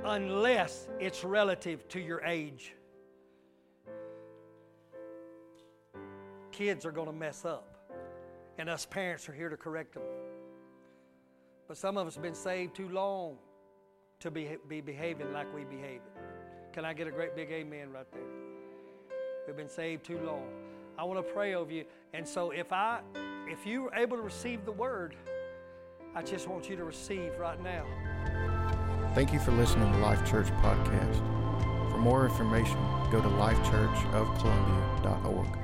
[0.04, 2.74] unless it's relative to your age.
[6.50, 7.90] Kids are going to mess up,
[8.58, 10.02] and us parents are here to correct them.
[11.68, 13.36] But some of us have been saved too long
[14.20, 16.00] to be, be behaving like we behave.
[16.72, 18.22] Can I get a great big amen right there?
[19.46, 20.46] We've been saved too long.
[20.98, 21.84] I want to pray over you.
[22.12, 23.00] And so if I
[23.52, 25.14] if you are able to receive the word,
[26.14, 27.84] I just want you to receive right now.
[29.14, 31.18] Thank you for listening to Life Church Podcast.
[31.90, 32.78] For more information,
[33.10, 35.61] go to lifechurchofcolumbia.org.